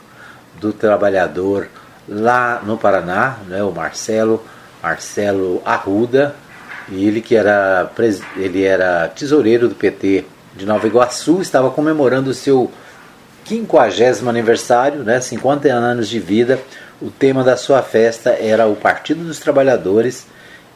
[0.60, 1.70] do trabalhador
[2.08, 4.44] lá no Paraná, né, o Marcelo
[4.86, 6.36] Marcelo Arruda,
[6.92, 7.92] ele que era,
[8.38, 12.72] ele era tesoureiro do PT de Nova Iguaçu, estava comemorando o seu
[13.46, 16.60] 50 aniversário, né, 50 anos de vida.
[17.02, 20.28] O tema da sua festa era o Partido dos Trabalhadores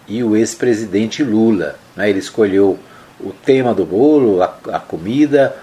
[0.07, 1.75] e o ex-presidente Lula.
[1.95, 2.79] Né, ele escolheu
[3.19, 5.55] o tema do bolo, a, a comida,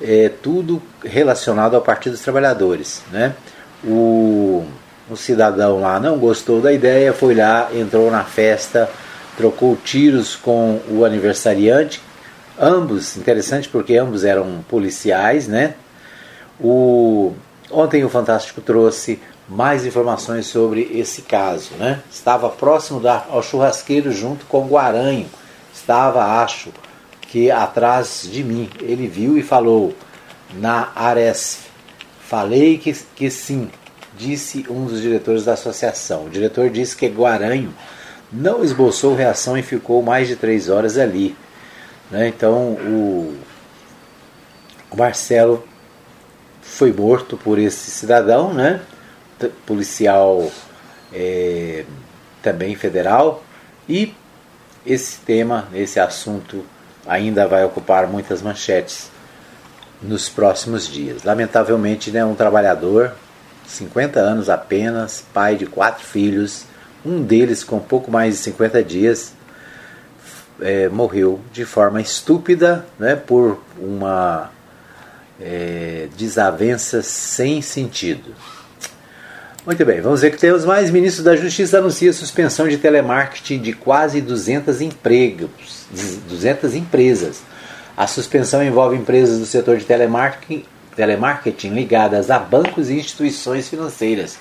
[0.00, 3.02] é, tudo relacionado ao Partido dos Trabalhadores.
[3.10, 3.34] Né?
[3.84, 4.64] O
[5.10, 8.90] um cidadão lá não gostou da ideia, foi lá, entrou na festa,
[9.36, 12.00] trocou tiros com o aniversariante.
[12.60, 15.74] Ambos, interessante porque ambos eram policiais, né?
[16.60, 17.32] O,
[17.70, 22.00] ontem o Fantástico trouxe mais informações sobre esse caso, né?
[22.10, 25.26] Estava próximo da, ao churrasqueiro junto com o Guaranho.
[25.72, 26.70] Estava, acho,
[27.28, 28.68] que atrás de mim.
[28.80, 29.94] Ele viu e falou
[30.54, 31.68] na Aresf.
[32.20, 33.70] Falei que, que sim,
[34.18, 36.26] disse um dos diretores da associação.
[36.26, 37.72] O diretor disse que Guaranho
[38.30, 41.36] não esboçou reação e ficou mais de três horas ali.
[42.10, 42.28] Né?
[42.28, 43.38] Então o,
[44.94, 45.66] Marcelo
[46.60, 48.80] foi morto por esse cidadão, né?
[49.64, 50.50] policial
[51.12, 51.84] é,
[52.42, 53.44] também federal,
[53.88, 54.12] e
[54.84, 56.64] esse tema, esse assunto
[57.06, 59.10] ainda vai ocupar muitas manchetes
[60.02, 61.22] nos próximos dias.
[61.22, 63.12] Lamentavelmente, né, um trabalhador
[63.68, 66.64] 50 anos apenas, pai de quatro filhos,
[67.04, 69.32] um deles com pouco mais de 50 dias,
[70.60, 74.50] é, morreu de forma estúpida né, por uma
[75.40, 78.34] é, desavença sem sentido.
[79.64, 80.90] Muito bem, vamos ver que temos mais.
[80.90, 85.86] Ministro da Justiça anuncia suspensão de telemarketing de quase 200 empregos,
[86.28, 87.42] 200 empresas.
[87.94, 90.64] A suspensão envolve empresas do setor de telemarketing
[90.98, 94.36] telemarketing ligadas a bancos e instituições financeiras.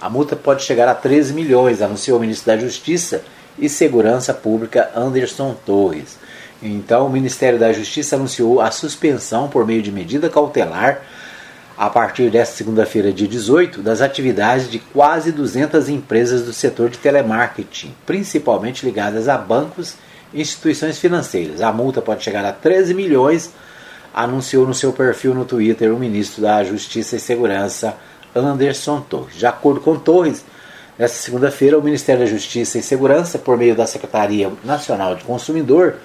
[0.00, 3.22] A multa pode chegar a 13 milhões, anunciou o ministro da Justiça
[3.56, 6.18] e Segurança Pública Anderson Torres.
[6.60, 11.00] Então, o Ministério da Justiça anunciou a suspensão por meio de medida cautelar
[11.78, 16.98] a partir desta segunda-feira, dia 18, das atividades de quase 200 empresas do setor de
[16.98, 19.94] telemarketing, principalmente ligadas a bancos
[20.34, 21.62] e instituições financeiras.
[21.62, 23.52] A multa pode chegar a 13 milhões
[24.14, 27.96] anunciou no seu perfil no Twitter o ministro da Justiça e Segurança,
[28.34, 29.36] Anderson Torres.
[29.36, 30.44] De acordo com Torres,
[30.98, 35.96] nesta segunda-feira, o Ministério da Justiça e Segurança, por meio da Secretaria Nacional de Consumidor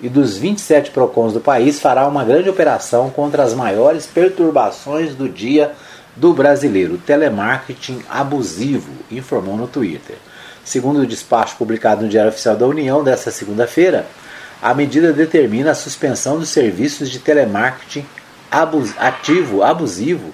[0.00, 5.28] e dos 27 PROCONs do país, fará uma grande operação contra as maiores perturbações do
[5.28, 5.72] dia
[6.16, 10.16] do brasileiro, telemarketing abusivo, informou no Twitter.
[10.64, 14.06] Segundo o despacho publicado no Diário Oficial da União desta segunda-feira,
[14.62, 18.06] a medida determina a suspensão dos serviços de telemarketing
[18.48, 20.32] abus ativo, abusivo,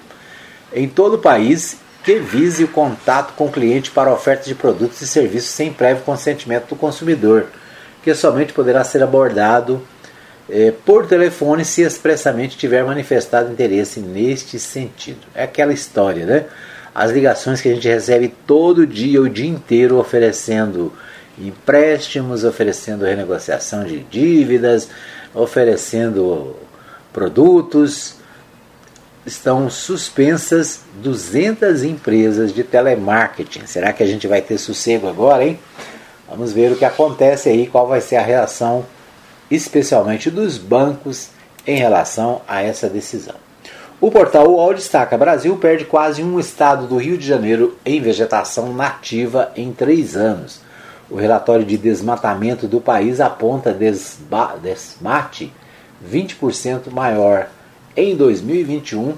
[0.71, 5.01] em todo o país que vise o contato com o cliente para oferta de produtos
[5.01, 7.47] e serviços sem prévio consentimento do consumidor,
[8.03, 9.81] que somente poderá ser abordado
[10.49, 15.19] eh, por telefone se expressamente tiver manifestado interesse neste sentido.
[15.33, 16.45] É aquela história, né?
[16.93, 20.91] As ligações que a gente recebe todo dia, o dia inteiro, oferecendo
[21.39, 24.89] empréstimos, oferecendo renegociação de dívidas,
[25.33, 26.55] oferecendo
[27.13, 28.15] produtos.
[29.25, 33.65] Estão suspensas 200 empresas de telemarketing.
[33.65, 35.59] Será que a gente vai ter sossego agora, hein?
[36.27, 38.85] Vamos ver o que acontece aí, qual vai ser a reação,
[39.49, 41.29] especialmente dos bancos,
[41.65, 43.35] em relação a essa decisão.
[44.01, 48.73] O portal UOL destaca: Brasil perde quase um estado do Rio de Janeiro em vegetação
[48.73, 50.61] nativa em três anos.
[51.09, 53.73] O relatório de desmatamento do país aponta
[54.61, 55.51] desmate
[56.07, 57.49] 20% maior
[57.95, 59.15] em 2021,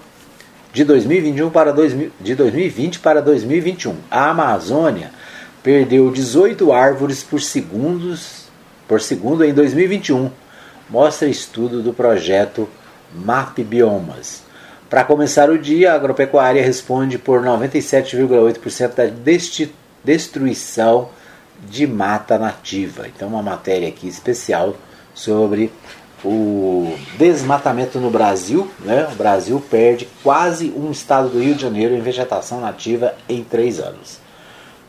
[0.72, 3.96] de 2021 para 2000, de 2020 para 2021.
[4.10, 5.12] A Amazônia
[5.62, 8.42] perdeu 18 árvores por segundos
[8.92, 10.30] por segundo em 2021,
[10.90, 12.68] mostra estudo do projeto
[13.16, 14.44] MAP Biomas.
[14.90, 19.06] Para começar o dia, a agropecuária responde por 97,8% da
[20.04, 21.08] destruição
[21.70, 23.08] de mata nativa.
[23.08, 24.76] Então, uma matéria aqui especial
[25.14, 25.72] sobre
[26.24, 28.70] o desmatamento no Brasil.
[28.80, 29.08] Né?
[29.12, 33.80] O Brasil perde quase um estado do Rio de Janeiro em vegetação nativa em três
[33.80, 34.20] anos,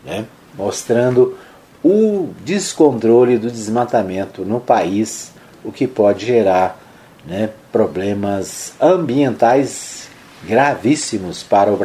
[0.03, 0.25] né?
[0.55, 1.37] mostrando
[1.83, 5.31] o descontrole do desmatamento no país,
[5.63, 6.79] o que pode gerar
[7.25, 10.07] né, problemas ambientais
[10.45, 11.79] gravíssimos para o,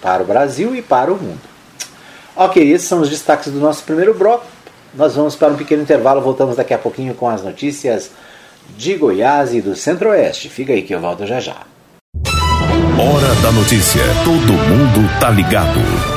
[0.00, 1.49] para o Brasil e para o mundo.
[2.42, 4.46] Ok, esses são os destaques do nosso primeiro bloco.
[4.94, 8.10] Nós vamos para um pequeno intervalo, voltamos daqui a pouquinho com as notícias
[8.78, 10.48] de Goiás e do Centro-Oeste.
[10.48, 11.66] Fica aí que eu volto já já.
[12.98, 14.00] Hora da notícia.
[14.24, 16.09] Todo mundo tá ligado.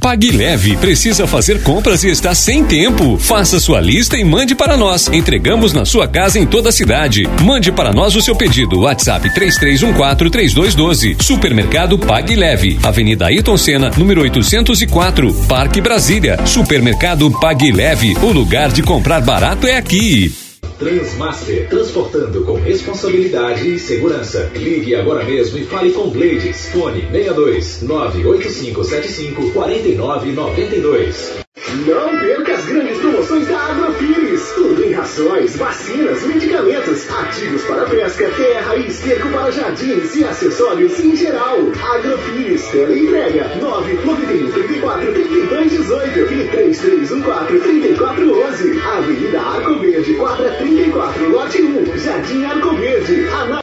[0.00, 3.18] Pague Leve precisa fazer compras e está sem tempo.
[3.18, 5.08] Faça sua lista e mande para nós.
[5.08, 7.28] Entregamos na sua casa em toda a cidade.
[7.42, 8.80] Mande para nós o seu pedido.
[8.80, 11.20] WhatsApp 33143212.
[11.20, 12.78] Supermercado Pague Leve.
[12.82, 16.38] Avenida Ayrton Senna, número 804, Parque Brasília.
[16.46, 18.16] Supermercado Pague Leve.
[18.22, 20.47] O lugar de comprar barato é aqui.
[20.78, 24.50] Transmaster, transportando com responsabilidade e segurança.
[24.54, 26.68] Ligue agora mesmo e fale com Blades.
[26.68, 31.47] Fone 62 98575 4992.
[31.86, 34.52] Não perca as grandes promoções da Agrofires.
[34.54, 40.98] Tudo em rações, vacinas, medicamentos, ativos para pesca, terra e esterco para jardins e acessórios
[40.98, 41.58] em geral.
[41.94, 48.80] Agrofires, tela entrega 991 34 32 18 e 3314 3411.
[48.80, 53.26] Avenida Arco Verde, quadra 34, lote 1, Jardim Arco Verde.
[53.28, 53.62] Ana...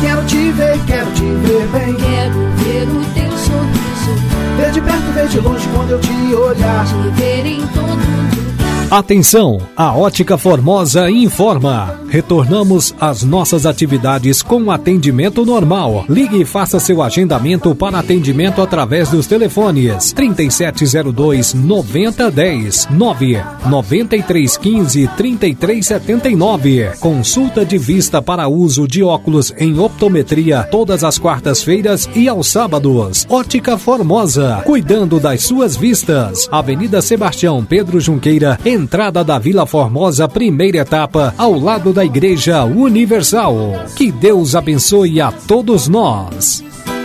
[0.00, 1.94] Quero te ver, quero te ver bem.
[1.94, 4.37] Quero ver o teu sorriso.
[4.58, 6.84] Ver de perto, ver de longe quando eu te olhar.
[6.84, 8.57] Te ver em todo lugar.
[8.90, 12.00] Atenção, a Ótica Formosa informa.
[12.08, 16.06] Retornamos às nossas atividades com atendimento normal.
[16.08, 26.92] Ligue e faça seu agendamento para atendimento através dos telefones 3702 9010 9 9315 3379.
[26.98, 33.26] Consulta de vista para uso de óculos em optometria todas as quartas-feiras e aos sábados.
[33.28, 36.48] Ótica Formosa, cuidando das suas vistas.
[36.50, 43.56] Avenida Sebastião Pedro Junqueira, entrada da Vila Formosa, primeira etapa, ao lado da Igreja Universal.
[43.96, 46.62] Que Deus abençoe a todos nós.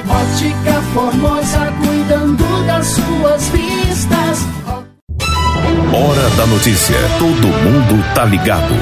[0.07, 4.39] Ótica Formosa, cuidando das suas vistas.
[5.91, 6.95] Hora da notícia.
[7.17, 8.73] Todo mundo tá ligado.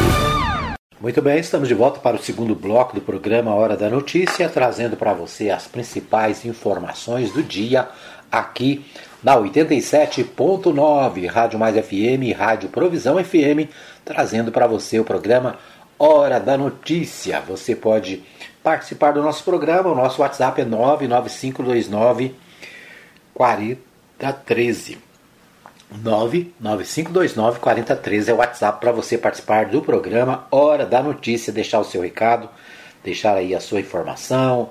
[1.00, 4.96] Muito bem, estamos de volta para o segundo bloco do programa Hora da Notícia, trazendo
[4.96, 7.88] para você as principais informações do dia
[8.32, 8.86] aqui
[9.24, 13.70] na 87.9 Rádio Mais FM, Rádio Provisão FM,
[14.04, 15.58] trazendo para você o programa
[15.98, 17.40] Hora da Notícia.
[17.42, 18.24] Você pode
[18.64, 22.36] participar do nosso programa, o nosso WhatsApp é 99529
[23.34, 24.98] 4013.
[25.92, 31.84] 99529 4013 é o WhatsApp para você participar do programa Hora da Notícia, deixar o
[31.84, 32.50] seu recado,
[33.04, 34.70] deixar aí a sua informação,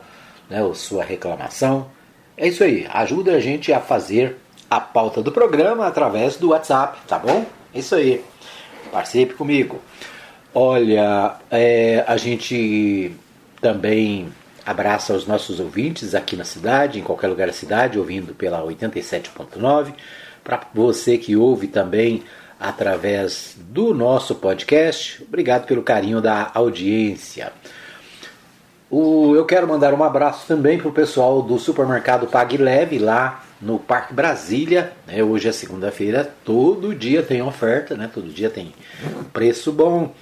[0.48, 1.99] né, a sua reclamação.
[2.40, 4.38] É isso aí, ajuda a gente a fazer
[4.70, 7.44] a pauta do programa através do WhatsApp, tá bom?
[7.74, 8.24] É isso aí,
[8.90, 9.78] participe comigo.
[10.54, 13.14] Olha, é, a gente
[13.60, 14.32] também
[14.64, 19.92] abraça os nossos ouvintes aqui na cidade, em qualquer lugar da cidade, ouvindo pela 87.9
[20.42, 22.22] Para você que ouve também
[22.58, 27.52] através do nosso podcast, obrigado pelo carinho da audiência.
[28.90, 33.44] O, eu quero mandar um abraço também para o pessoal do supermercado Pague Leve lá
[33.62, 34.92] no Parque Brasília.
[35.06, 35.22] Né?
[35.22, 38.10] Hoje é segunda-feira, todo dia tem oferta, né?
[38.12, 38.74] todo dia tem
[39.32, 40.12] preço bom,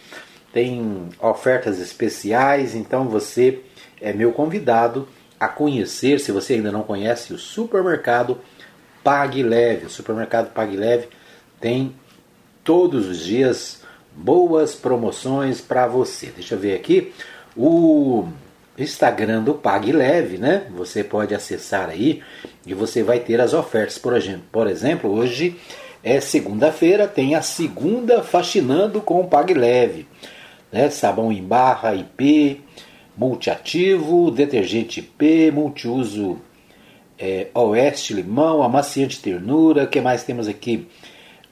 [0.52, 3.60] tem ofertas especiais, então você
[4.02, 5.08] é meu convidado
[5.40, 8.36] a conhecer, se você ainda não conhece, o supermercado
[9.02, 9.86] Pague Leve.
[9.86, 11.08] O supermercado Pague Leve
[11.58, 11.94] tem
[12.62, 13.82] todos os dias
[14.14, 16.26] boas promoções para você.
[16.26, 17.14] Deixa eu ver aqui.
[17.56, 18.28] O
[18.78, 20.66] Instagram do Pague Leve, né?
[20.76, 22.22] Você pode acessar aí
[22.66, 23.98] e você vai ter as ofertas.
[23.98, 25.56] Por exemplo, por exemplo hoje
[26.02, 30.06] é segunda-feira, tem a segunda faxinando com o Pague Leve.
[30.70, 30.90] Né?
[30.90, 32.62] Sabão em barra IP,
[33.16, 36.38] multiativo, detergente IP, multiuso
[37.18, 39.86] é, oeste, limão, amaciante ternura.
[39.86, 40.86] que mais temos aqui?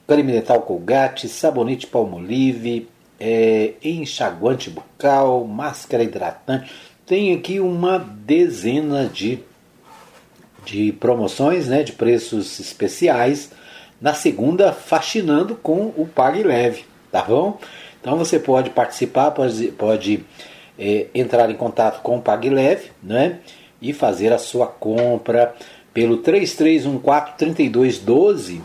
[0.06, 6.70] Creme dental colgate, sabonete palmolive, é, enxaguante bucal, máscara hidratante
[7.06, 9.38] tem aqui uma dezena de,
[10.64, 13.52] de promoções, né, de preços especiais
[14.00, 17.58] na segunda faxinando com o Pague Leve, tá bom?
[18.00, 20.24] Então você pode participar, pode, pode
[20.78, 23.38] é, entrar em contato com o Pague Leve, né,
[23.80, 25.54] e fazer a sua compra
[25.94, 28.60] pelo 3314-3212,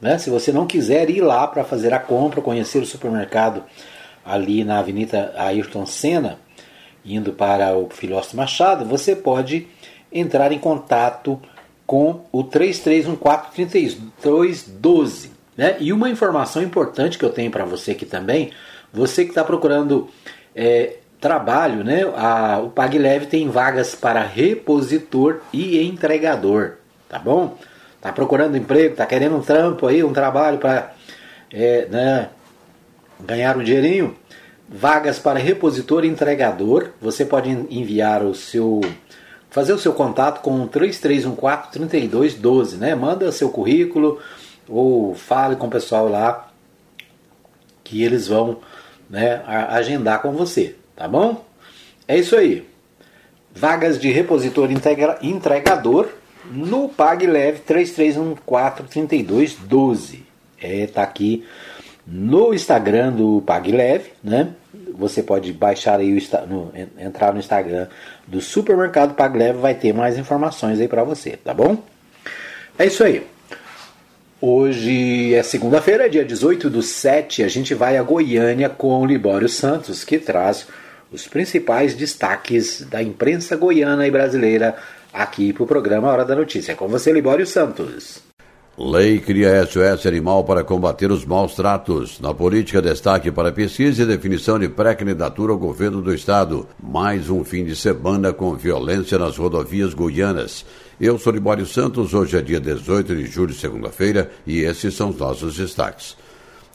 [0.00, 3.62] né, se você não quiser ir lá para fazer a compra, conhecer o supermercado
[4.24, 6.42] ali na Avenida Ayrton Senna,
[7.04, 9.68] indo para o Filósofo Machado, você pode
[10.12, 11.40] entrar em contato
[11.86, 15.30] com o 3314-3212.
[15.56, 15.76] Né?
[15.78, 18.50] E uma informação importante que eu tenho para você aqui também,
[18.92, 20.08] você que está procurando
[20.54, 22.02] é, trabalho, né?
[22.16, 26.74] A, o PagLeve tem vagas para repositor e entregador,
[27.08, 27.56] tá bom?
[28.00, 30.92] Tá procurando emprego, tá querendo um trampo aí, um trabalho para
[31.50, 32.28] é, né,
[33.18, 34.14] ganhar um dinheirinho?
[34.68, 36.90] Vagas para repositor e entregador.
[37.00, 38.80] Você pode enviar o seu
[39.50, 42.94] fazer o seu contato com 3314 3212, né?
[42.94, 44.20] Manda seu currículo
[44.68, 46.50] ou fale com o pessoal lá
[47.84, 48.58] que eles vão,
[49.08, 51.44] né, agendar com você, tá bom?
[52.08, 52.66] É isso aí.
[53.54, 56.08] Vagas de repositor integra, entregador
[56.50, 60.26] no PagLeve 3314 3212.
[60.60, 61.44] É, tá aqui
[62.06, 64.50] no Instagram do PagLeve, né?
[64.96, 67.88] Você pode baixar aí o no, entrar no Instagram
[68.26, 71.82] do Supermercado PagLeve, vai ter mais informações aí para você, tá bom?
[72.78, 73.26] É isso aí.
[74.40, 79.48] Hoje é segunda-feira, dia 18 do 7, a gente vai a Goiânia com o Libório
[79.48, 80.66] Santos, que traz
[81.10, 84.76] os principais destaques da imprensa goiana e brasileira
[85.12, 86.72] aqui para o programa Hora da Notícia.
[86.72, 88.33] É com você, Libório Santos.
[88.76, 92.18] Lei cria SOS Animal para combater os maus tratos.
[92.18, 96.66] Na política, destaque para pesquisa e definição de pré-candidatura ao governo do Estado.
[96.82, 100.66] Mais um fim de semana com violência nas rodovias goianas.
[101.00, 105.18] Eu sou Libório Santos, hoje é dia 18 de julho, segunda-feira, e esses são os
[105.18, 106.16] nossos destaques.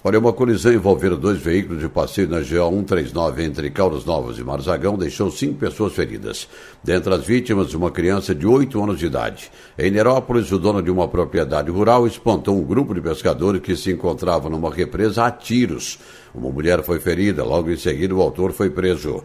[0.02, 4.44] Olha, uma colisão envolvendo dois veículos de passeio na GO 139 entre Caldas Novas e
[4.46, 6.48] Marzagão deixou cinco pessoas feridas.
[6.82, 9.52] Dentre as vítimas, uma criança de 8 anos de idade.
[9.78, 13.92] Em Nerópolis, o dono de uma propriedade rural espantou um grupo de pescadores que se
[13.92, 16.00] encontrava numa represa a tiros.
[16.34, 19.22] Uma mulher foi ferida, logo em seguida o autor foi preso.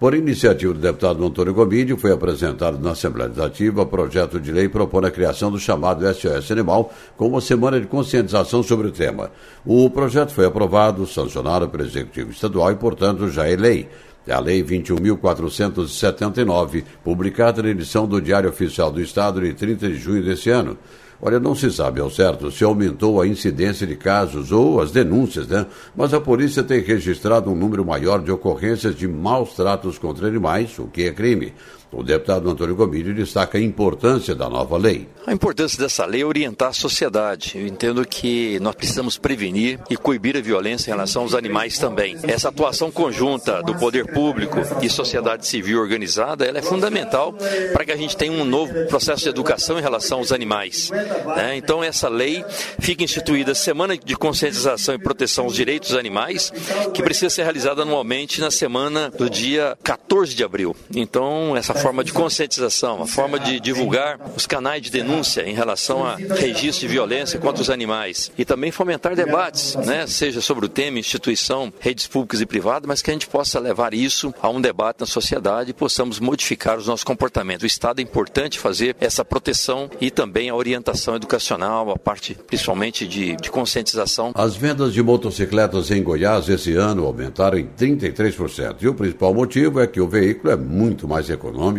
[0.00, 5.06] Por iniciativa do deputado Antônio Gomídio, foi apresentado na Assembleia Legislativa projeto de lei propondo
[5.06, 9.30] a criação do chamado SOS Animal com uma semana de conscientização sobre o tema.
[9.62, 13.90] O projeto foi aprovado, sancionado pelo Executivo Estadual e, portanto, já é lei.
[14.26, 19.96] É a Lei 21.479, publicada na edição do Diário Oficial do Estado de 30 de
[19.96, 20.78] junho deste ano.
[21.22, 25.46] Olha, não se sabe ao certo se aumentou a incidência de casos ou as denúncias,
[25.46, 25.66] né?
[25.94, 30.78] Mas a polícia tem registrado um número maior de ocorrências de maus tratos contra animais,
[30.78, 31.52] o que é crime.
[31.92, 35.08] O deputado Antônio Gomídio destaca a importância da nova lei.
[35.26, 37.52] A importância dessa lei é orientar a sociedade.
[37.56, 42.16] Eu entendo que nós precisamos prevenir e coibir a violência em relação aos animais também.
[42.22, 47.34] Essa atuação conjunta do poder público e sociedade civil organizada ela é fundamental
[47.72, 50.90] para que a gente tenha um novo processo de educação em relação aos animais.
[50.90, 51.56] Né?
[51.56, 52.44] Então, essa lei
[52.78, 56.52] fica instituída Semana de Conscientização e Proteção aos Direitos dos Animais,
[56.94, 60.74] que precisa ser realizada anualmente na semana do dia 14 de abril.
[60.94, 66.04] Então, essa forma de conscientização, a forma de divulgar os canais de denúncia em relação
[66.04, 70.68] a registro de violência contra os animais e também fomentar debates, né, seja sobre o
[70.68, 74.60] tema, instituição, redes públicas e privadas, mas que a gente possa levar isso a um
[74.60, 77.64] debate na sociedade e possamos modificar os nossos comportamentos.
[77.64, 82.36] O Estado é importante fazer essa proteção e também a orientação ação educacional, a parte
[82.46, 84.32] principalmente de, de conscientização.
[84.34, 88.76] As vendas de motocicletas em Goiás esse ano aumentaram em 33%.
[88.80, 91.69] E o principal motivo é que o veículo é muito mais econômico,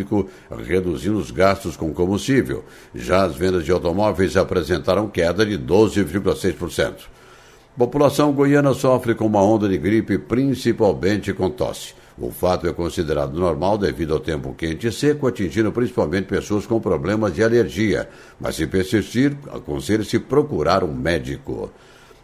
[0.64, 2.64] reduzindo os gastos com combustível.
[2.94, 6.94] Já as vendas de automóveis apresentaram queda de 12,6%.
[7.74, 11.94] A população goiana sofre com uma onda de gripe, principalmente com tosse.
[12.18, 16.78] O fato é considerado normal devido ao tempo quente e seco, atingindo principalmente pessoas com
[16.78, 18.08] problemas de alergia.
[18.38, 21.70] Mas se persistir, aconselha-se procurar um médico.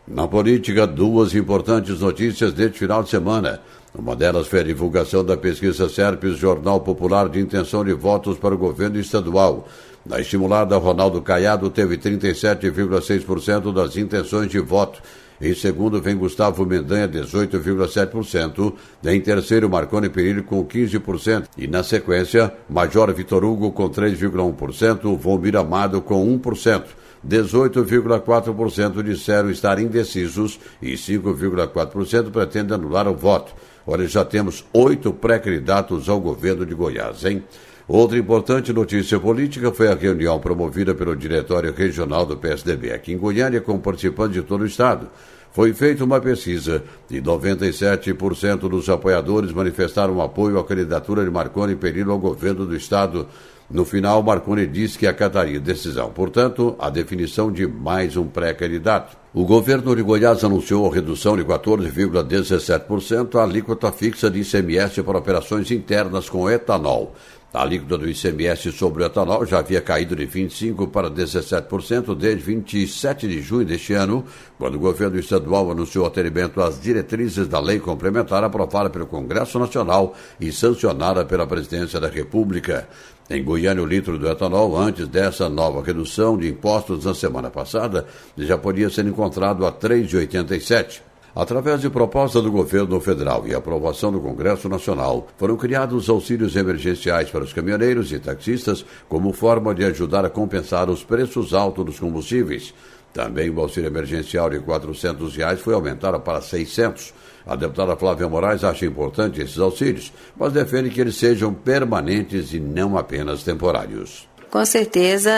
[0.07, 3.61] Na política, duas importantes notícias deste final de semana.
[3.99, 8.55] Uma delas foi a divulgação da pesquisa Serpes Jornal Popular de Intenção de Votos para
[8.55, 9.67] o governo estadual.
[10.07, 15.03] Na estimulada, Ronaldo Caiado teve 37,6% das intenções de voto
[15.41, 18.73] em segundo vem Gustavo Mendanha, 18,7%.
[19.05, 21.45] Em terceiro, Marconi Perillo com 15%.
[21.57, 25.17] E na sequência, Major Vitor Hugo com 3,1%.
[25.17, 26.85] Vomir Amado com 1%.
[27.27, 33.55] 18,4% disseram estar indecisos e 5,4% pretendem anular o voto.
[33.91, 37.43] Olha, já temos oito pré-candidatos ao governo de Goiás, hein?
[37.89, 43.16] Outra importante notícia política foi a reunião promovida pelo Diretório Regional do PSDB aqui em
[43.16, 45.09] Goiânia com participantes de todo o estado.
[45.53, 52.12] Foi feita uma pesquisa e 97% dos apoiadores manifestaram apoio à candidatura de Marconi Perillo
[52.12, 53.26] ao governo do estado.
[53.71, 59.14] No final, Marconi disse que acataria decisão, portanto, a definição de mais um pré-candidato.
[59.35, 65.19] O governo de Goiás anunciou a redução de 14,17% à alíquota fixa de ICMS para
[65.19, 67.14] operações internas com etanol.
[67.53, 72.43] A alíquota do ICMS sobre o etanol já havia caído de 25% para 17% desde
[72.43, 74.25] 27 de junho deste ano,
[74.59, 79.59] quando o governo estadual anunciou o atendimento às diretrizes da lei complementar aprovada pelo Congresso
[79.59, 82.89] Nacional e sancionada pela Presidência da República.
[83.31, 88.07] Em Goiânia, o litro do etanol, antes dessa nova redução de impostos na semana passada,
[88.39, 91.03] já podia ser encontrado a R$ 3,87.
[91.37, 97.29] Através de proposta do governo federal e aprovação do Congresso Nacional, foram criados auxílios emergenciais
[97.29, 102.01] para os caminhoneiros e taxistas como forma de ajudar a compensar os preços altos dos
[102.01, 102.72] combustíveis.
[103.12, 107.12] Também o auxílio emergencial de 400 reais foi aumentado para 600.
[107.49, 112.61] A deputada Flávia Moraes acha importante esses auxílios, mas defende que eles sejam permanentes e
[112.61, 114.29] não apenas temporários.
[114.51, 115.31] Com certeza,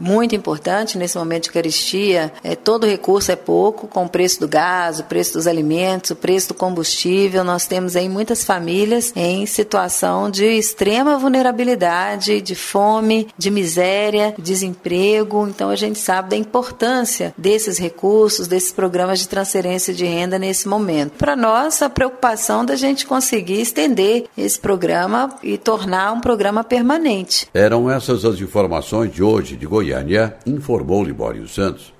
[0.00, 2.32] muito importante nesse momento de caristia.
[2.42, 6.16] É, todo recurso é pouco, com o preço do gás, o preço dos alimentos, o
[6.16, 7.44] preço do combustível.
[7.44, 15.46] Nós temos aí muitas famílias em situação de extrema vulnerabilidade, de fome, de miséria, desemprego.
[15.48, 20.68] Então a gente sabe da importância desses recursos, desses programas de transferência de renda nesse
[20.68, 21.12] momento.
[21.12, 27.48] Para nós, a preocupação da gente conseguir estender esse programa e tornar um programa permanente.
[27.52, 31.92] Eram essas as informações de hoje de Goiânia, informou Libório Santos.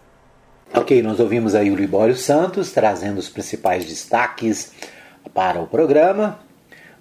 [0.73, 4.71] Ok, nós ouvimos aí o Libório Santos trazendo os principais destaques
[5.35, 6.39] para o programa.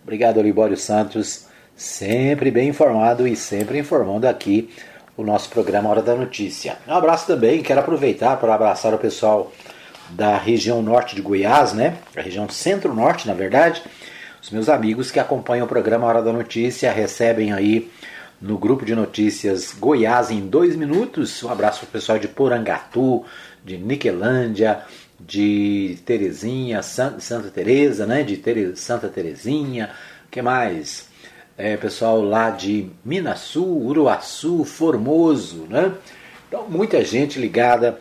[0.01, 1.45] Obrigado, Libório Santos,
[1.75, 4.71] sempre bem informado e sempre informando aqui
[5.15, 6.79] o nosso programa Hora da Notícia.
[6.87, 9.51] Um abraço também, quero aproveitar para abraçar o pessoal
[10.09, 11.99] da região norte de Goiás, né?
[12.17, 13.83] A região centro-norte, na verdade.
[14.41, 17.91] Os meus amigos que acompanham o programa Hora da Notícia recebem aí
[18.43, 21.41] no grupo de notícias Goiás em dois minutos.
[21.43, 23.23] Um abraço para o pessoal de Porangatu,
[23.63, 24.81] de Niquelândia,
[25.17, 28.21] de Terezinha, Santa Teresa, né?
[28.21, 29.91] De Tere, Santa Terezinha,
[30.29, 31.07] que mais?
[31.57, 35.93] É, pessoal lá de Minasul, Uruaçu, Formoso, né?
[36.49, 37.97] Então, muita gente ligada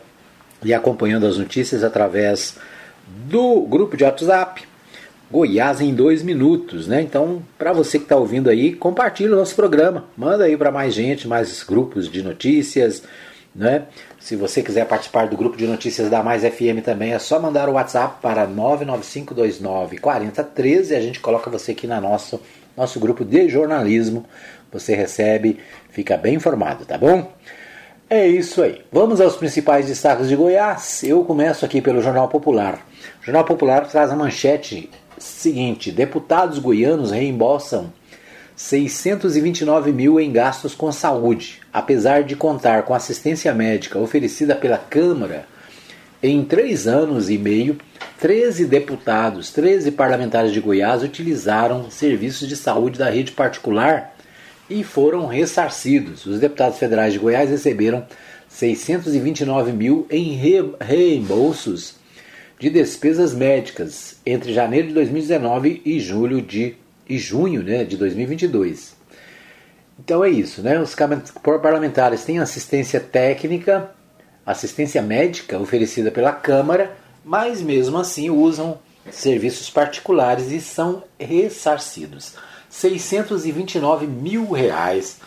[0.61, 2.57] e acompanhando as notícias através
[3.07, 4.72] do grupo de WhatsApp
[5.33, 7.01] Goiás em dois minutos, né?
[7.01, 10.93] Então, para você que está ouvindo aí, compartilha o nosso programa, manda aí para mais
[10.93, 13.01] gente, mais grupos de notícias,
[13.55, 13.85] né?
[14.19, 17.67] Se você quiser participar do grupo de notícias da Mais FM também, é só mandar
[17.67, 22.39] o WhatsApp para 995294013 e a gente coloca você aqui na nosso
[22.77, 24.27] nosso grupo de jornalismo.
[24.71, 25.57] Você recebe,
[25.89, 27.33] fica bem informado, tá bom?
[28.07, 28.83] É isso aí.
[28.91, 31.03] Vamos aos principais destaques de Goiás.
[31.03, 32.85] Eu começo aqui pelo Jornal Popular.
[33.19, 37.91] O Jornal Popular traz a manchete seguinte: deputados goianos reembolsam
[38.55, 45.47] 629 mil em gastos com saúde, apesar de contar com assistência médica oferecida pela Câmara.
[46.21, 47.77] Em três anos e meio,
[48.19, 54.15] 13 deputados, 13 parlamentares de Goiás utilizaram serviços de saúde da rede particular
[54.69, 56.25] e foram ressarcidos.
[56.25, 58.05] Os deputados federais de Goiás receberam
[58.47, 60.39] 629 mil em
[60.79, 61.95] reembolsos
[62.59, 66.75] de despesas médicas entre janeiro de 2019 e julho de
[67.07, 68.95] e junho, né, de 2022.
[69.99, 70.79] Então é isso, né?
[70.79, 70.95] Os
[71.43, 73.91] parlamentares têm assistência técnica
[74.45, 78.79] assistência médica oferecida pela Câmara, mas mesmo assim usam
[79.09, 82.35] serviços particulares e são ressarcidos.
[82.69, 85.19] 629 mil reais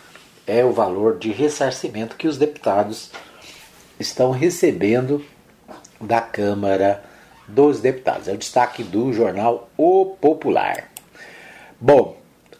[0.45, 3.11] é o valor de ressarcimento que os deputados
[3.99, 5.23] estão recebendo
[5.99, 7.03] da Câmara
[7.47, 8.27] dos Deputados.
[8.27, 10.89] É o destaque do jornal O Popular.
[11.79, 12.17] Bom,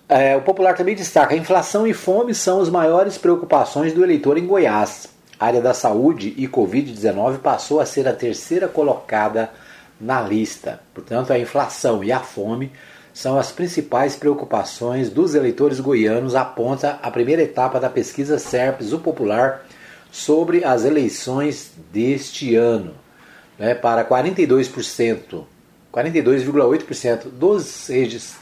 [0.08, 4.46] é, o Popular também destaca: inflação e fome são as maiores preocupações do eleitor em
[4.46, 5.08] Goiás.
[5.40, 9.52] A área da saúde e Covid-19 passou a ser a terceira colocada
[10.00, 10.80] na lista.
[10.94, 12.72] Portanto, a inflação e a fome
[13.14, 19.00] são as principais preocupações dos eleitores goianos, aponta a primeira etapa da pesquisa SERPES, o
[19.00, 19.66] Popular,
[20.12, 22.94] sobre as eleições deste ano.
[23.58, 25.43] Né, para 42%,
[25.91, 27.89] 42,8% dos,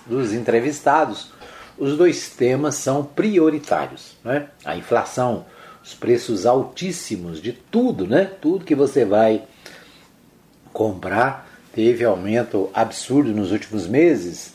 [0.05, 1.31] dos entrevistados,
[1.77, 4.17] os dois temas são prioritários.
[4.23, 4.47] Né?
[4.63, 5.45] A inflação,
[5.83, 8.29] os preços altíssimos de tudo, né?
[8.41, 9.43] tudo que você vai
[10.73, 14.53] comprar teve aumento absurdo nos últimos meses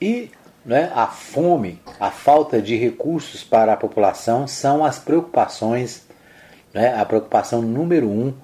[0.00, 0.30] e
[0.64, 6.06] né, a fome, a falta de recursos para a população são as preocupações,
[6.74, 8.34] né, a preocupação número um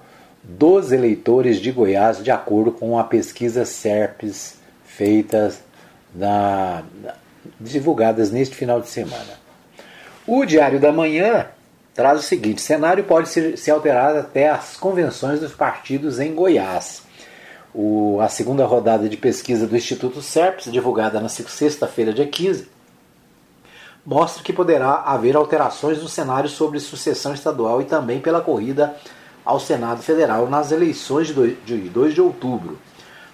[0.43, 5.53] dos eleitores de Goiás, de acordo com a pesquisa SERPES feita
[6.13, 6.83] na,
[7.59, 9.41] divulgadas neste final de semana.
[10.27, 11.47] O Diário da Manhã
[11.93, 17.01] traz o seguinte: cenário pode ser, alterado até as convenções dos partidos em Goiás.
[17.73, 22.67] O, a segunda rodada de pesquisa do Instituto SERPS, divulgada na sexta-feira, dia 15,
[24.05, 28.95] mostra que poderá haver alterações no cenário sobre sucessão estadual e também pela corrida
[29.45, 32.79] ao Senado Federal nas eleições de 2 de outubro.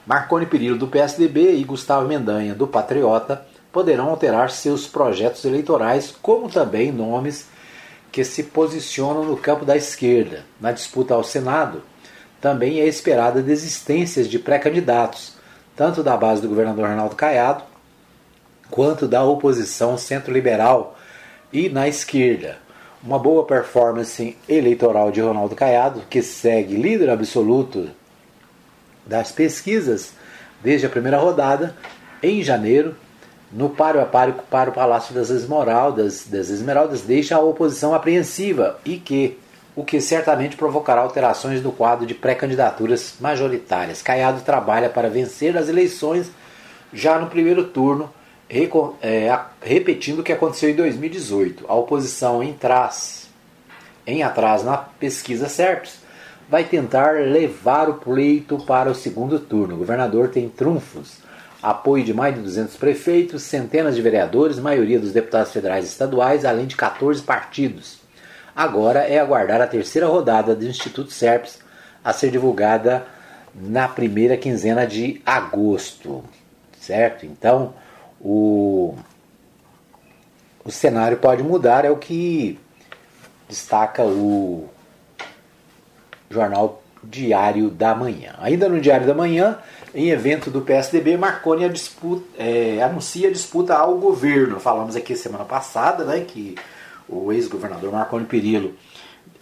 [0.05, 6.49] Marconi Perillo, do PSDB, e Gustavo Mendanha, do Patriota, poderão alterar seus projetos eleitorais, como
[6.49, 7.47] também nomes
[8.11, 10.43] que se posicionam no campo da esquerda.
[10.59, 11.83] Na disputa ao Senado,
[12.41, 15.33] também é esperada desistências de pré-candidatos,
[15.75, 17.63] tanto da base do governador Ronaldo Caiado,
[18.71, 20.97] quanto da oposição centro-liberal
[21.53, 22.57] e na esquerda.
[23.01, 27.89] Uma boa performance eleitoral de Ronaldo Caiado, que segue líder absoluto
[29.05, 30.11] das pesquisas
[30.61, 31.73] desde a primeira rodada,
[32.21, 32.97] em janeiro,
[33.53, 38.77] no páreo a páreo para o Palácio das Esmeraldas, das Esmeraldas deixa a oposição apreensiva
[38.83, 39.39] e que
[39.77, 44.01] o que certamente provocará alterações no quadro de pré-candidaturas majoritárias.
[44.01, 46.29] Caiado trabalha para vencer as eleições
[46.91, 48.13] já no primeiro turno,
[49.61, 51.65] repetindo o que aconteceu em 2018.
[51.67, 53.29] A oposição em, trás,
[54.07, 55.99] em atrás na pesquisa SERPS
[56.49, 59.75] vai tentar levar o pleito para o segundo turno.
[59.75, 61.17] O governador tem trunfos,
[61.61, 66.43] apoio de mais de 200 prefeitos, centenas de vereadores, maioria dos deputados federais e estaduais,
[66.43, 67.99] além de 14 partidos.
[68.55, 71.59] Agora é aguardar a terceira rodada do Instituto SERPS
[72.03, 73.05] a ser divulgada
[73.53, 76.23] na primeira quinzena de agosto.
[76.79, 77.25] Certo?
[77.25, 77.73] Então,
[78.21, 78.95] o,
[80.63, 82.59] o cenário pode mudar, é o que
[83.47, 84.69] destaca o
[86.29, 88.35] jornal Diário da Manhã.
[88.39, 89.57] Ainda no Diário da Manhã,
[89.95, 94.59] em evento do PSDB, Marconi a disputa, é, anuncia a disputa ao governo.
[94.59, 96.55] Falamos aqui semana passada né, que
[97.07, 98.75] o ex-governador Marconi Perillo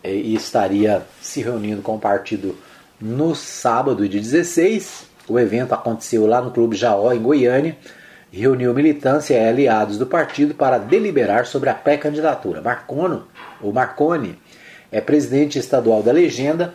[0.03, 2.55] eh, estaria se reunindo com o partido
[2.99, 5.05] no sábado, dia 16.
[5.28, 7.78] O evento aconteceu lá no Clube Jaó, em Goiânia,
[8.32, 12.61] reuniu militância e aliados do partido para deliberar sobre a pré-candidatura.
[12.61, 13.21] Marconi,
[13.61, 14.38] o Marconi
[14.91, 16.73] é presidente estadual da Legenda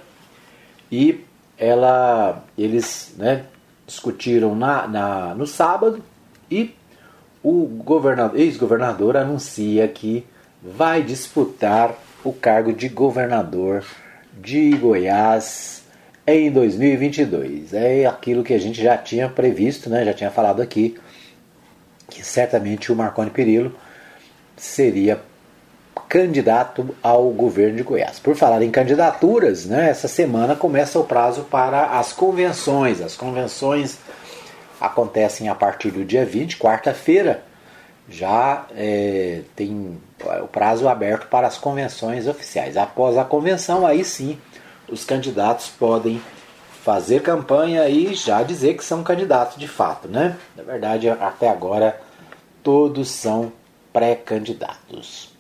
[0.91, 1.25] e
[1.59, 3.45] ela, eles né,
[3.87, 6.03] discutiram na, na, no sábado
[6.51, 6.75] e
[7.43, 7.69] o
[8.35, 10.25] ex-governador anuncia que
[10.63, 11.95] vai disputar
[12.25, 13.85] o cargo de governador
[14.41, 15.83] de Goiás
[16.27, 17.75] em 2022.
[17.75, 20.05] É aquilo que a gente já tinha previsto, né?
[20.05, 20.97] já tinha falado aqui,
[22.15, 23.75] que certamente o Marconi Perillo
[24.57, 25.21] seria
[26.09, 28.19] candidato ao governo de Goiás.
[28.19, 33.01] Por falar em candidaturas, né, essa semana começa o prazo para as convenções.
[33.01, 33.99] As convenções
[34.81, 37.43] acontecem a partir do dia 20, quarta-feira,
[38.09, 39.99] já é, tem
[40.43, 42.77] o prazo aberto para as convenções oficiais.
[42.77, 44.39] Após a convenção, aí sim,
[44.89, 46.21] os candidatos podem
[46.83, 50.37] fazer campanha e já dizer que são candidatos de fato, né?
[50.57, 52.01] Na verdade, até agora,
[52.63, 53.53] todos são
[53.93, 55.31] pré-candidatos.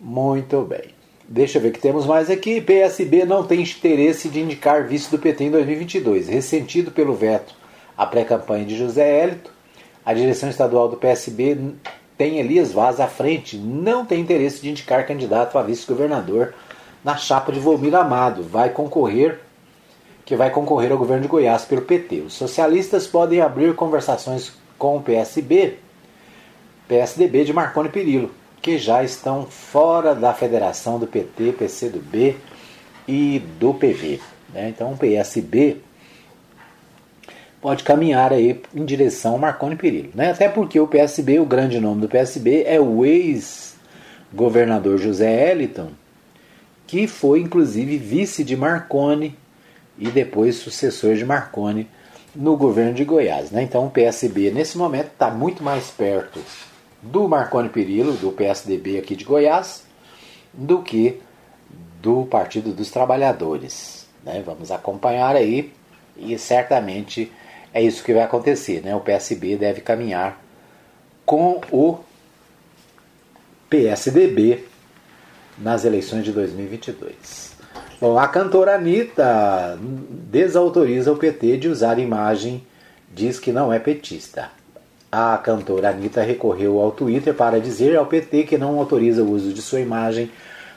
[0.00, 0.94] Muito bem.
[1.28, 2.62] Deixa eu ver o que temos mais aqui.
[2.62, 6.28] PSB não tem interesse de indicar vice do PT em 2022.
[6.28, 7.54] Ressentido pelo veto
[7.96, 9.50] à pré-campanha de José Hélito,
[10.04, 11.74] a direção estadual do PSB
[12.16, 16.54] tem Elias Vaz à frente, não tem interesse de indicar candidato a vice-governador
[17.02, 19.40] na chapa de Volmir Amado, vai concorrer
[20.24, 22.20] que vai concorrer ao governo de Goiás pelo PT.
[22.20, 25.78] Os socialistas podem abrir conversações com o PSB,
[26.88, 28.30] PSDB de Marconi Perillo,
[28.62, 32.36] que já estão fora da federação do PT, PCdoB
[33.06, 34.20] e do PV.
[34.52, 34.70] Né?
[34.70, 35.76] Então o PSB
[37.60, 40.10] pode caminhar aí em direção ao Marconi Perillo.
[40.14, 40.30] Né?
[40.30, 45.90] Até porque o PSB, o grande nome do PSB é o ex-governador José Eliton,
[46.86, 49.36] que foi inclusive vice de Marconi
[49.98, 51.88] e depois sucessor de Marconi
[52.34, 53.50] no governo de Goiás.
[53.50, 53.62] Né?
[53.62, 56.40] Então o PSB nesse momento está muito mais perto
[57.00, 59.84] do Marconi Perillo, do PSDB aqui de Goiás,
[60.52, 61.20] do que
[62.00, 64.06] do Partido dos Trabalhadores.
[64.24, 64.42] Né?
[64.44, 65.72] Vamos acompanhar aí
[66.16, 67.30] e certamente
[67.72, 68.82] é isso que vai acontecer.
[68.82, 68.94] Né?
[68.94, 70.42] O PSB deve caminhar
[71.24, 71.98] com o
[73.68, 74.64] PSDB
[75.58, 77.53] nas eleições de 2022.
[78.00, 82.66] Bom, a cantora Anitta desautoriza o PT de usar imagem,
[83.14, 84.50] diz que não é petista.
[85.12, 89.52] A cantora Anitta recorreu ao Twitter para dizer ao PT que não autoriza o uso
[89.52, 90.28] de sua imagem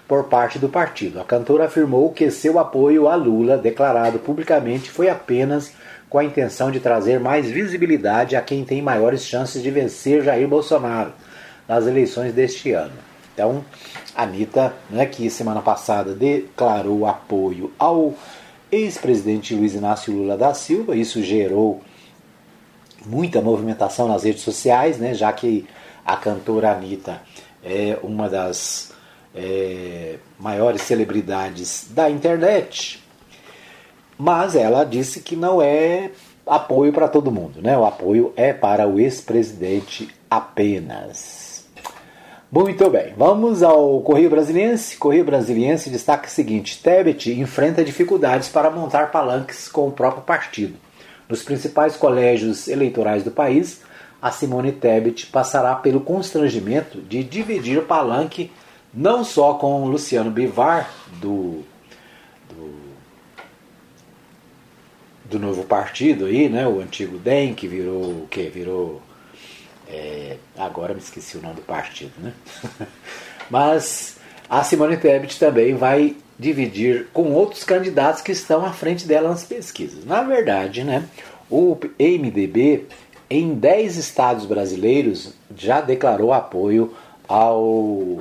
[0.08, 1.20] por parte do partido.
[1.20, 5.74] A cantora afirmou que seu apoio a Lula, declarado publicamente, foi apenas
[6.08, 10.48] com a intenção de trazer mais visibilidade a quem tem maiores chances de vencer Jair
[10.48, 11.12] Bolsonaro
[11.68, 13.07] nas eleições deste ano.
[13.38, 13.64] Então,
[14.16, 18.16] a Anitta, né, que semana passada declarou apoio ao
[18.72, 21.80] ex-presidente Luiz Inácio Lula da Silva, isso gerou
[23.06, 25.68] muita movimentação nas redes sociais, né, já que
[26.04, 27.22] a cantora Anitta
[27.64, 28.92] é uma das
[29.36, 33.04] é, maiores celebridades da internet,
[34.18, 36.10] mas ela disse que não é
[36.44, 37.78] apoio para todo mundo, né?
[37.78, 41.47] O apoio é para o ex-presidente apenas.
[42.50, 44.96] Muito bem, vamos ao Correio Brasiliense.
[44.96, 50.78] Correio Brasiliense destaca o seguinte: Tebet enfrenta dificuldades para montar palanques com o próprio partido.
[51.28, 53.82] Nos principais colégios eleitorais do país,
[54.22, 58.50] a Simone Tebet passará pelo constrangimento de dividir o palanque
[58.94, 60.90] não só com o Luciano Bivar,
[61.20, 61.64] do,
[62.50, 62.80] do,
[65.26, 68.44] do novo partido aí, né, o antigo DEM, que virou o que?
[68.44, 69.02] Virou.
[69.90, 72.34] É, agora me esqueci o nome do partido, né?
[73.50, 74.18] Mas
[74.50, 79.44] a Simone Tebet também vai dividir com outros candidatos que estão à frente dela nas
[79.44, 80.06] pesquisas.
[80.06, 81.08] Na verdade, né,
[81.50, 82.86] o MDB,
[83.30, 86.94] em 10 estados brasileiros, já declarou apoio
[87.28, 88.20] ao,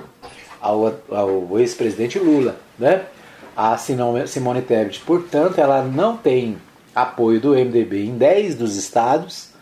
[0.60, 2.56] ao, ao ex-presidente Lula.
[2.78, 3.04] Né?
[3.56, 6.56] A Simone Tebet, portanto, ela não tem
[6.94, 9.55] apoio do MDB em 10 dos estados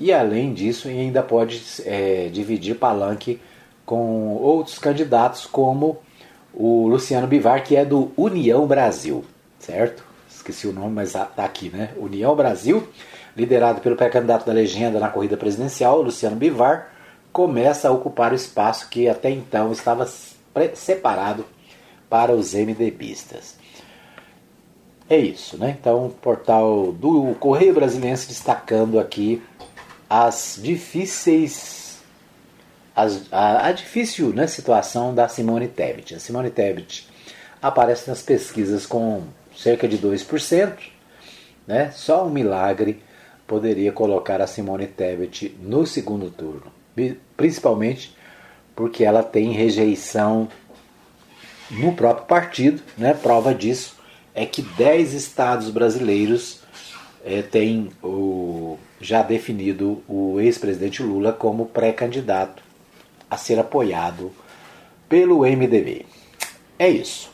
[0.00, 3.38] e, além disso, ainda pode é, dividir palanque
[3.84, 5.98] com outros candidatos, como
[6.54, 9.22] o Luciano Bivar, que é do União Brasil,
[9.58, 10.02] certo?
[10.28, 11.90] Esqueci o nome, mas tá aqui, né?
[11.98, 12.88] União Brasil,
[13.36, 16.92] liderado pelo pré-candidato da legenda na corrida presidencial, Luciano Bivar,
[17.30, 20.08] começa a ocupar o espaço que até então estava
[20.74, 21.44] separado
[22.08, 23.56] para os MDBistas.
[25.10, 25.76] É isso, né?
[25.78, 29.42] Então, o portal do Correio Brasiliense destacando aqui
[30.10, 31.80] as difíceis
[32.96, 36.16] as, a, a, difícil né, situação da Simone Tebet.
[36.16, 37.08] A Simone Tebet
[37.62, 39.22] aparece nas pesquisas com
[39.56, 40.76] cerca de 2%,
[41.66, 41.92] né?
[41.92, 43.02] Só um milagre
[43.46, 46.72] poderia colocar a Simone Tebet no segundo turno,
[47.36, 48.14] principalmente
[48.74, 50.48] porque ela tem rejeição
[51.70, 53.14] no próprio partido, né?
[53.14, 53.96] Prova disso
[54.34, 56.60] é que 10 estados brasileiros
[57.24, 62.62] é, têm o, já definido o ex-presidente Lula como pré-candidato
[63.30, 64.30] a ser apoiado
[65.08, 66.04] pelo MDB.
[66.78, 67.30] É isso.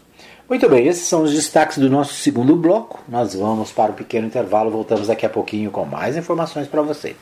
[0.48, 3.02] Muito bem, esses são os destaques do nosso segundo bloco.
[3.08, 7.16] Nós vamos para o pequeno intervalo, voltamos daqui a pouquinho com mais informações para você.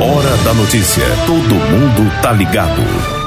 [0.00, 1.04] Hora da notícia.
[1.26, 3.23] Todo mundo tá ligado.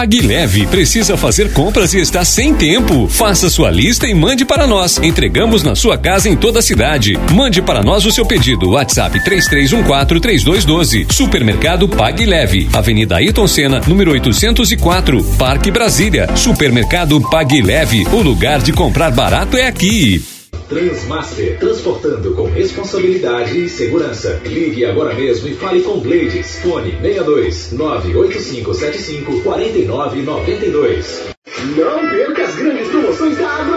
[0.00, 3.06] Pague Leve precisa fazer compras e está sem tempo.
[3.06, 4.96] Faça sua lista e mande para nós.
[4.96, 7.18] Entregamos na sua casa em toda a cidade.
[7.34, 8.70] Mande para nós o seu pedido.
[8.70, 11.12] WhatsApp 33143212.
[11.12, 12.66] Supermercado Pague Leve.
[12.72, 16.34] Avenida Ayrton Senna, número 804, Parque Brasília.
[16.34, 18.06] Supermercado Pague Leve.
[18.10, 20.39] O lugar de comprar barato é aqui.
[20.70, 24.40] Transmaster, transportando com responsabilidade e segurança.
[24.44, 26.60] Ligue agora mesmo e fale com Blades.
[26.60, 31.24] Fone 62 98575 4992.
[31.76, 33.69] Não perca as grandes promoções da Agrofires.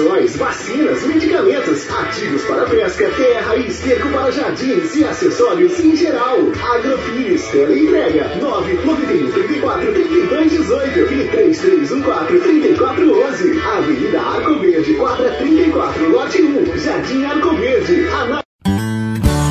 [0.00, 6.38] Rações, vacinas, medicamentos, ativos para pesca, terra e esterco para jardins e acessórios em geral.
[6.74, 13.60] Agrofis, entrega 991 34 32 18 e 3314 3411.
[13.60, 18.06] Avenida Arco Verde, quadra 34, lote 1, Jardim Arco Verde.
[18.06, 18.40] Ana...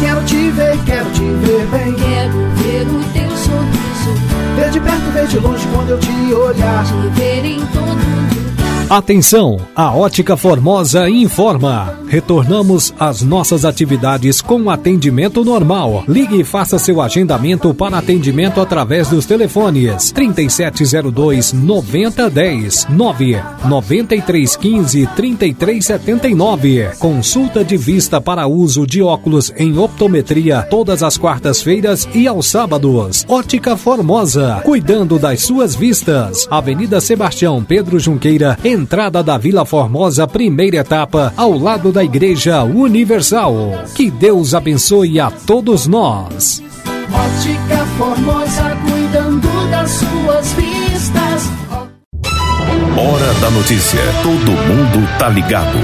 [0.01, 1.93] Quero te ver, quero te ver bem.
[1.93, 4.11] Quero ver o teu sorriso.
[4.55, 6.85] Ver de perto, ver de longe quando eu te olhar.
[6.85, 8.48] Te ver em todo lugar.
[8.89, 11.99] Atenção, a Ótica Formosa informa.
[12.07, 16.03] Retornamos às nossas atividades com atendimento normal.
[16.07, 26.89] Ligue e faça seu agendamento para atendimento através dos telefones 3702 9010 9 9315 3379.
[26.97, 33.23] Consulta de vista para uso de óculos em optometria todas as quartas-feiras e aos sábados.
[33.29, 36.47] Ótica Formosa, cuidando das suas vistas.
[36.49, 43.53] Avenida Sebastião Pedro Junqueira, entrada da Vila Formosa, primeira etapa, ao lado da Igreja Universal.
[43.93, 46.63] Que Deus abençoe a todos nós.
[47.11, 51.43] Ótica Formosa, cuidando das suas vistas.
[52.97, 53.99] Hora da notícia.
[54.23, 55.77] Todo mundo tá ligado.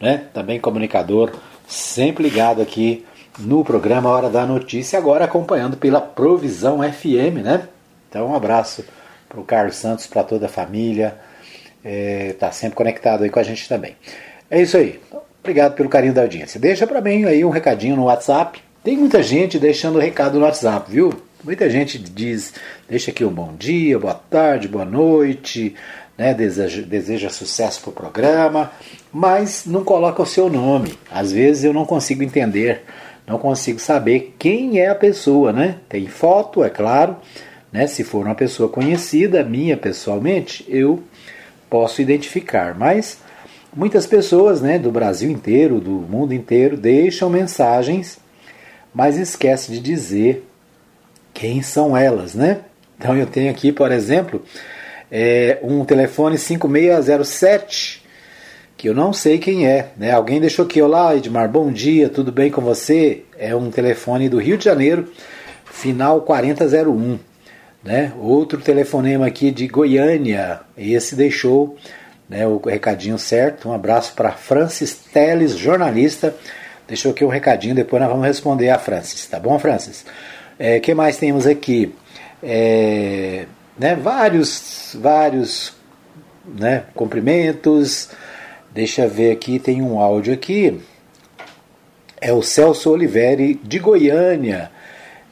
[0.00, 0.18] Né?
[0.32, 1.32] Também comunicador,
[1.66, 3.04] sempre ligado aqui
[3.40, 7.68] no programa Hora da Notícia, agora acompanhando pela Provisão FM, né?
[8.08, 8.84] Então um abraço
[9.28, 11.16] para o Carlos Santos, para toda a família,
[11.84, 13.96] é, tá sempre conectado aí com a gente também.
[14.50, 15.00] É isso aí.
[15.40, 16.60] Obrigado pelo carinho da audiência.
[16.60, 18.60] Deixa para mim aí um recadinho no WhatsApp.
[18.84, 21.12] Tem muita gente deixando recado no WhatsApp, viu?
[21.42, 22.52] Muita gente diz,
[22.88, 25.74] deixa aqui um bom dia, boa tarde, boa noite,
[26.18, 26.34] né?
[26.34, 28.70] deseja, deseja sucesso para o programa,
[29.10, 30.98] mas não coloca o seu nome.
[31.10, 32.82] Às vezes eu não consigo entender,
[33.30, 35.76] não consigo saber quem é a pessoa, né?
[35.88, 37.16] Tem foto, é claro,
[37.72, 37.86] né?
[37.86, 41.00] Se for uma pessoa conhecida, minha pessoalmente, eu
[41.70, 43.18] posso identificar, mas
[43.74, 48.18] muitas pessoas, né, do Brasil inteiro, do mundo inteiro, deixam mensagens,
[48.92, 50.44] mas esquece de dizer
[51.32, 52.62] quem são elas, né?
[52.98, 54.42] Então eu tenho aqui, por exemplo,
[55.08, 57.99] é, um telefone 5607
[58.80, 60.10] que eu não sei quem é, né?
[60.10, 63.24] Alguém deixou aqui, olá Edmar, bom dia, tudo bem com você?
[63.38, 65.12] É um telefone do Rio de Janeiro,
[65.66, 67.18] final 4001.
[67.84, 68.10] Né?
[68.18, 71.76] Outro telefonema aqui de Goiânia, esse deixou
[72.26, 73.68] né, o recadinho certo.
[73.68, 76.34] Um abraço para Francis Teles, jornalista.
[76.88, 80.06] Deixou aqui um recadinho, depois nós vamos responder a Francis, tá bom, Francis?
[80.58, 81.94] É, que mais temos aqui?
[82.42, 83.44] É,
[83.78, 85.74] né, vários, vários
[86.46, 88.08] né, cumprimentos.
[88.72, 90.80] Deixa ver aqui, tem um áudio aqui.
[92.20, 94.70] É o Celso Oliveri de Goiânia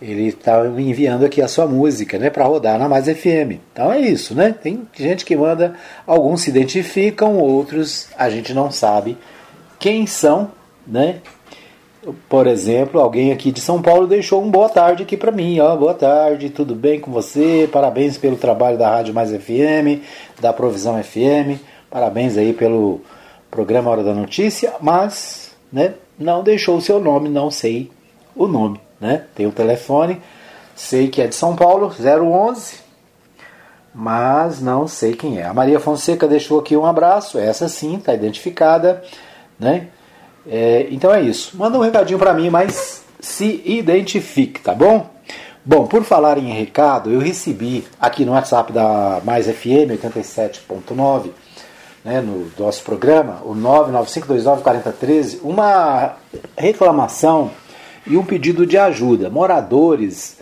[0.00, 3.58] ele está me enviando aqui a sua música, né, para rodar na Mais FM.
[3.72, 4.54] Então é isso, né?
[4.62, 5.74] Tem gente que manda,
[6.06, 9.18] alguns se identificam, outros a gente não sabe
[9.78, 10.52] quem são,
[10.86, 11.16] né?
[12.28, 15.76] Por exemplo, alguém aqui de São Paulo deixou um boa tarde aqui para mim, ó,
[15.76, 17.68] boa tarde, tudo bem com você?
[17.70, 20.00] Parabéns pelo trabalho da Rádio Mais FM,
[20.40, 21.60] da Provisão FM.
[21.90, 23.00] Parabéns aí pelo
[23.50, 27.90] programa Hora da Notícia, mas, né, não deixou o seu nome, não sei
[28.34, 29.24] o nome né?
[29.34, 30.20] Tem o telefone,
[30.74, 32.76] sei que é de São Paulo, 011,
[33.94, 35.44] mas não sei quem é.
[35.44, 39.02] A Maria Fonseca deixou aqui um abraço, essa sim, está identificada,
[39.58, 39.88] né?
[40.46, 41.56] É, então é isso.
[41.56, 45.08] Manda um recadinho para mim, mas se identifique, tá bom?
[45.64, 51.30] Bom, por falar em recado, eu recebi aqui no WhatsApp da Mais FM 87.9,
[52.08, 56.16] né, no nosso programa, o 995294013, uma
[56.56, 57.50] reclamação
[58.06, 59.28] e um pedido de ajuda.
[59.28, 60.38] Moradores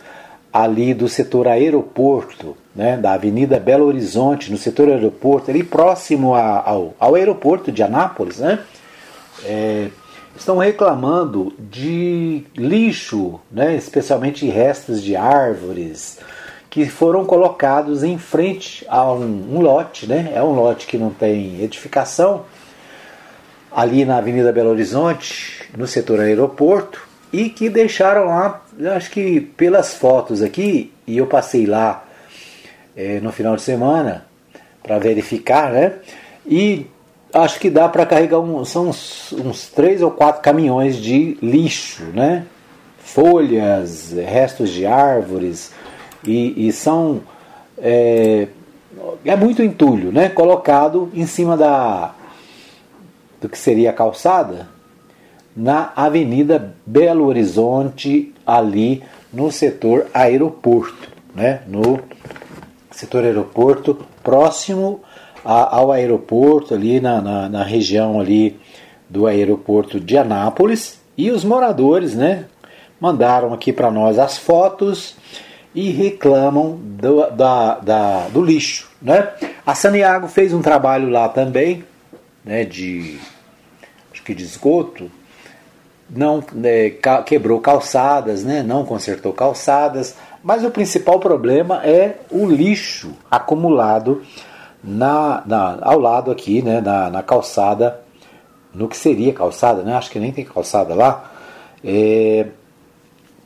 [0.51, 6.63] ali do setor aeroporto, né, da Avenida Belo Horizonte, no setor aeroporto, ali próximo a,
[6.65, 8.59] ao, ao aeroporto de Anápolis, né,
[9.43, 9.89] é,
[10.37, 16.19] estão reclamando de lixo, né, especialmente restos de árvores,
[16.77, 21.09] que foram colocados em frente a um, um lote, né, é um lote que não
[21.09, 22.45] tem edificação,
[23.75, 27.01] ali na Avenida Belo Horizonte, no setor aeroporto,
[27.33, 28.61] e que deixaram lá,
[28.95, 32.05] acho que pelas fotos aqui, e eu passei lá
[32.95, 34.27] é, no final de semana
[34.83, 35.93] para verificar, né?
[36.45, 36.85] E
[37.33, 42.03] acho que dá para carregar um, são uns, uns, três ou quatro caminhões de lixo,
[42.13, 42.45] né?
[42.99, 45.71] Folhas, restos de árvores
[46.27, 47.21] e, e são
[47.77, 48.47] é,
[49.23, 50.29] é muito entulho, né?
[50.29, 52.13] Colocado em cima da
[53.39, 54.67] do que seria a calçada
[55.55, 61.61] na Avenida Belo Horizonte, ali no setor aeroporto, né?
[61.67, 61.99] No
[62.91, 65.01] setor aeroporto próximo
[65.45, 68.59] a, ao aeroporto ali na, na, na região ali
[69.09, 72.45] do aeroporto de Anápolis e os moradores, né?
[72.99, 75.15] Mandaram aqui para nós as fotos
[75.77, 79.29] e reclamam do, da, da, do lixo, né?
[79.63, 81.83] A Saniago fez um trabalho lá também,
[82.43, 82.65] né?
[82.65, 83.19] De
[84.11, 85.11] acho que de esgoto,
[86.09, 86.89] não né,
[87.27, 88.63] quebrou calçadas, né?
[88.63, 94.23] Não consertou calçadas, mas o principal problema é o lixo acumulado
[94.83, 98.01] na, na, ao lado aqui, né, na, na, calçada,
[98.73, 101.31] no que seria calçada, né, acho que nem tem calçada lá,
[101.83, 102.47] é,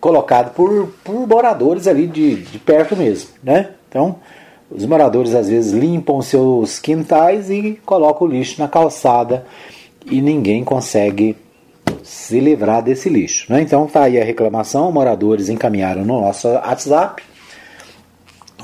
[0.02, 3.30] colocado por, por moradores ali de, de perto mesmo.
[3.41, 3.70] Né?
[3.88, 4.18] Então,
[4.70, 9.45] os moradores às vezes limpam seus quintais e colocam o lixo na calçada
[10.06, 11.38] e ninguém consegue
[12.04, 13.45] se livrar desse lixo.
[13.52, 13.62] Né?
[13.62, 17.22] Então tá aí a reclamação, moradores encaminharam no nosso WhatsApp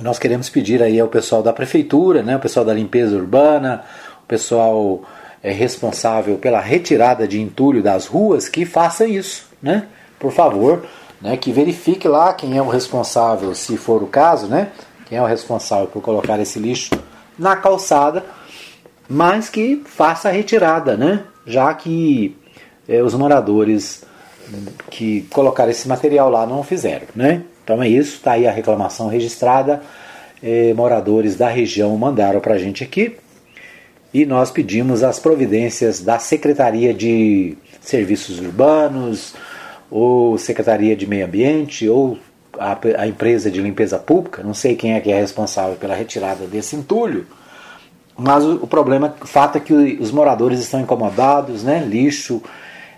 [0.02, 3.84] nós queremos pedir aí ao pessoal da prefeitura, né, o pessoal da limpeza urbana,
[4.24, 5.02] o pessoal
[5.42, 9.88] é, responsável pela retirada de entulho das ruas que faça isso, né?
[10.20, 10.86] Por favor,
[11.22, 14.70] né, que verifique lá quem é o responsável, se for o caso, né?
[15.08, 16.92] Quem é o responsável por colocar esse lixo
[17.38, 18.26] na calçada,
[19.10, 21.24] mas que faça a retirada, né?
[21.46, 22.36] Já que
[22.88, 24.04] é, os moradores
[24.90, 27.44] que colocaram esse material lá não fizeram, né?
[27.64, 29.82] Então é isso, está aí a reclamação registrada.
[30.42, 33.18] Eh, moradores da região mandaram para a gente aqui
[34.14, 39.34] e nós pedimos as providências da Secretaria de Serviços Urbanos,
[39.90, 42.18] ou Secretaria de Meio Ambiente, ou
[42.58, 46.46] a, a, empresa de limpeza pública, não sei quem é que é responsável pela retirada
[46.46, 47.26] desse entulho,
[48.18, 51.86] mas o, o problema, o fato é que os moradores estão incomodados, né?
[51.88, 52.42] lixo,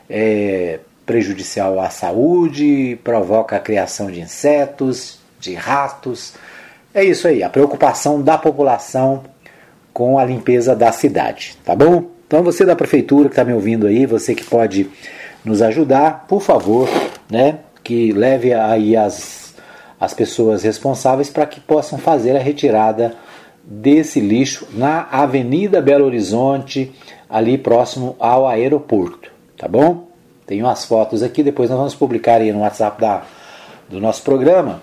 [0.09, 6.33] é, prejudicial à saúde, provoca a criação de insetos, de ratos.
[6.93, 9.23] É isso aí, a preocupação da população
[9.93, 12.05] com a limpeza da cidade, tá bom?
[12.25, 14.89] Então você da prefeitura que está me ouvindo aí, você que pode
[15.43, 16.87] nos ajudar, por favor,
[17.29, 19.53] né, que leve aí as,
[19.99, 23.15] as pessoas responsáveis para que possam fazer a retirada
[23.63, 26.91] desse lixo na Avenida Belo Horizonte,
[27.29, 30.07] ali próximo ao aeroporto, tá bom?
[30.45, 33.23] Tenho as fotos aqui, depois nós vamos publicar aí no WhatsApp da,
[33.87, 34.81] do nosso programa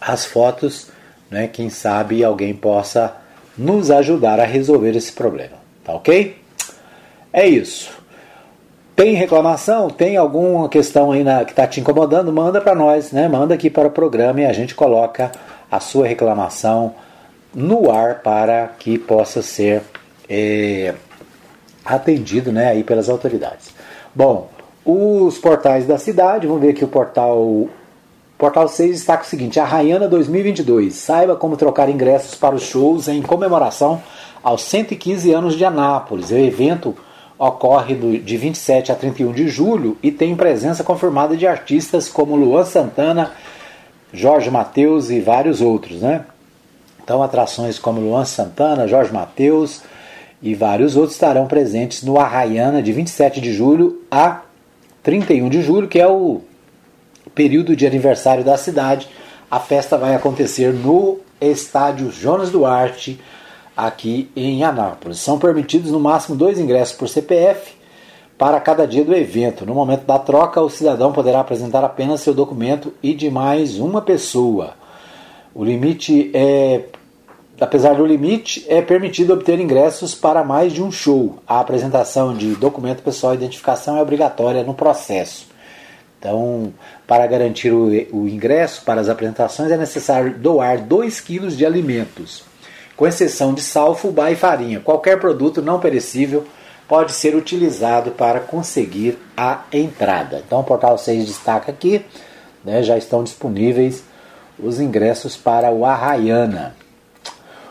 [0.00, 0.88] as fotos,
[1.30, 1.48] né?
[1.48, 3.16] Quem sabe alguém possa
[3.56, 6.36] nos ajudar a resolver esse problema, tá ok?
[7.32, 7.97] É isso.
[8.98, 9.88] Tem reclamação?
[9.88, 12.32] Tem alguma questão aí na, que está te incomodando?
[12.32, 13.28] Manda para nós, né?
[13.28, 15.30] Manda aqui para o programa e a gente coloca
[15.70, 16.96] a sua reclamação
[17.54, 19.82] no ar para que possa ser
[20.28, 20.94] é,
[21.84, 22.70] atendido, né?
[22.70, 23.72] Aí pelas autoridades.
[24.12, 24.48] Bom,
[24.84, 27.68] os portais da cidade, vamos ver aqui o portal
[28.36, 30.92] Portal 6 destaca o seguinte: Arraiana 2022.
[30.94, 34.02] Saiba como trocar ingressos para os shows em comemoração
[34.42, 36.32] aos 115 anos de Anápolis.
[36.32, 36.96] O evento
[37.38, 42.64] ocorre de 27 a 31 de julho e tem presença confirmada de artistas como Luan
[42.64, 43.32] Santana,
[44.12, 46.24] Jorge Mateus e vários outros, né?
[47.02, 49.82] Então, atrações como Luan Santana, Jorge Mateus
[50.42, 54.42] e vários outros estarão presentes no Arraiana de 27 de julho a
[55.02, 56.42] 31 de julho, que é o
[57.34, 59.08] período de aniversário da cidade.
[59.50, 63.18] A festa vai acontecer no estádio Jonas Duarte,
[63.78, 65.20] aqui em Anápolis.
[65.20, 67.76] São permitidos no máximo dois ingressos por CPF
[68.36, 69.64] para cada dia do evento.
[69.64, 74.02] No momento da troca, o cidadão poderá apresentar apenas seu documento e de mais uma
[74.02, 74.74] pessoa.
[75.54, 76.86] O limite é
[77.60, 81.38] apesar do limite, é permitido obter ingressos para mais de um show.
[81.46, 85.46] A apresentação de documento pessoal e identificação é obrigatória no processo.
[86.18, 86.72] Então,
[87.06, 92.44] para garantir o, o ingresso para as apresentações, é necessário doar 2 kg de alimentos,
[92.98, 94.80] com exceção de sal, fubá e farinha.
[94.80, 96.44] Qualquer produto não perecível
[96.88, 100.42] pode ser utilizado para conseguir a entrada.
[100.44, 102.04] Então, o Portal 6 destaca aqui,
[102.64, 104.02] né, já estão disponíveis
[104.58, 106.74] os ingressos para o Arraiana.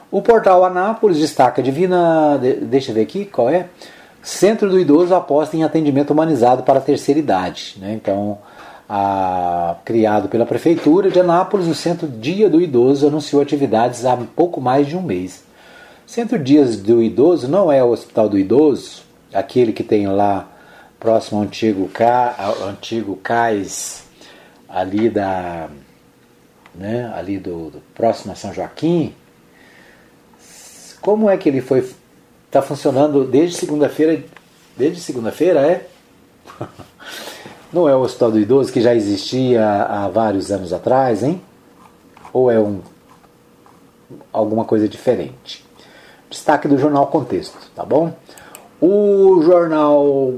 [0.10, 3.68] O portal Anápolis destaca Divina, deixa eu ver aqui qual é.
[4.22, 7.76] Centro do Idoso aposta em atendimento humanizado para a terceira idade.
[7.78, 7.94] Né?
[7.94, 8.38] Então,
[8.88, 14.62] a, criado pela Prefeitura de Anápolis, o Centro Dia do Idoso anunciou atividades há pouco
[14.62, 15.44] mais de um mês.
[16.06, 20.48] Centro Dias do Idoso não é o Hospital do Idoso, aquele que tem lá
[21.00, 21.90] próximo ao antigo,
[22.38, 24.06] ao antigo cais
[24.70, 25.70] ali da
[26.74, 29.14] né, ali do, do próximo a São Joaquim,
[31.02, 31.90] como é que ele foi
[32.46, 34.24] está funcionando desde segunda-feira?
[34.76, 35.88] Desde segunda-feira é?
[37.72, 41.42] Não é o Hospital do Idoso que já existia há vários anos atrás, hein?
[42.32, 42.80] Ou é um
[44.32, 45.66] alguma coisa diferente?
[46.30, 48.14] Destaque do jornal Contexto, tá bom?
[48.80, 50.32] O jornal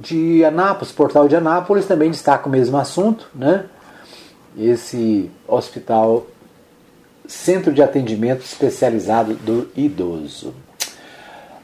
[0.00, 3.66] de Anápolis, Portal de Anápolis, também destaca o mesmo assunto, né?
[4.56, 6.26] Esse hospital,
[7.26, 10.54] Centro de Atendimento Especializado do Idoso.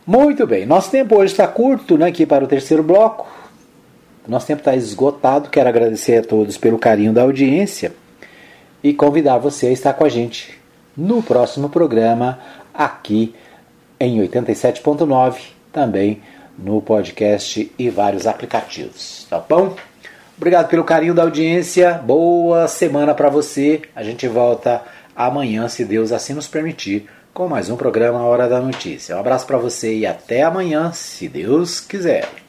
[0.07, 3.27] Muito bem, nosso tempo hoje está curto né, aqui para o terceiro bloco.
[4.27, 5.51] Nosso tempo está esgotado.
[5.51, 7.93] Quero agradecer a todos pelo carinho da audiência
[8.83, 10.59] e convidar você a estar com a gente
[10.97, 12.39] no próximo programa
[12.73, 13.35] aqui
[13.99, 16.21] em 87.9, também
[16.59, 19.27] no podcast e vários aplicativos.
[19.29, 19.75] Tá bom?
[20.37, 21.95] Obrigado pelo carinho da audiência.
[21.95, 23.83] Boa semana para você.
[23.95, 24.83] A gente volta
[25.15, 29.17] amanhã, se Deus assim nos permitir, com mais um programa Hora da Notícia.
[29.17, 32.43] Um abraço para você e até amanhã, se Deus quiser.